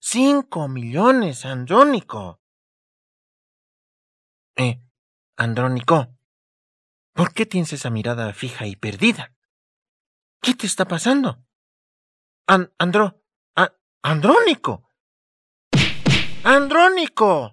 ¡Cinco 0.00 0.68
millones, 0.68 1.44
Andrónico! 1.44 2.40
Eh, 4.56 4.80
Andrónico, 5.36 6.16
¿por 7.12 7.34
qué 7.34 7.44
tienes 7.44 7.74
esa 7.74 7.90
mirada 7.90 8.32
fija 8.32 8.66
y 8.66 8.74
perdida? 8.74 9.36
¿Qué 10.40 10.54
te 10.54 10.66
está 10.66 10.88
pasando? 10.88 11.44
An 12.46 12.72
Andro... 12.78 13.22
Andrónico. 14.02 14.90
Andrónico. 16.42 17.52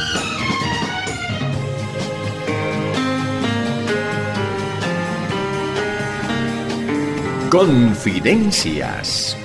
Confidencias. 7.51 9.35